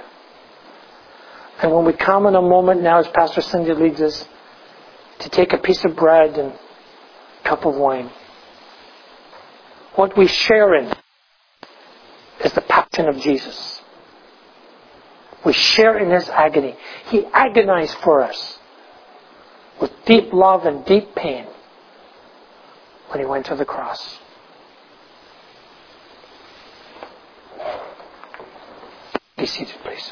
And 1.62 1.72
when 1.72 1.86
we 1.86 1.94
come 1.94 2.28
in 2.28 2.36
a 2.36 2.42
moment 2.42 2.82
now, 2.82 3.00
as 3.00 3.08
Pastor 3.08 3.42
Cindy 3.42 3.74
leads 3.74 4.02
us, 4.02 4.26
to 5.20 5.30
take 5.30 5.54
a 5.54 5.58
piece 5.58 5.84
of 5.84 5.96
bread 5.96 6.38
and 6.38 6.54
a 6.54 7.48
cup 7.48 7.66
of 7.66 7.76
wine, 7.76 8.12
what 9.96 10.16
we 10.16 10.28
share 10.28 10.76
in 10.76 10.94
is 12.44 12.54
the 12.54 12.62
passion 12.62 13.08
of 13.08 13.18
Jesus. 13.20 13.82
We 15.46 15.54
share 15.54 15.98
in 15.98 16.12
his 16.12 16.30
agony. 16.30 16.76
He 17.08 17.26
agonized 17.28 17.96
for 18.04 18.24
us. 18.24 18.58
with 19.80 19.92
deep 20.06 20.34
love 20.34 20.66
and 20.66 20.86
deep 20.86 21.14
pain 21.16 21.46
when 23.10 23.20
he 23.20 23.26
went 23.26 23.46
to 23.48 23.56
the 23.56 23.66
cross. 23.66 24.18
Be 29.38 29.46
seated, 29.46 29.76
please. 29.84 30.12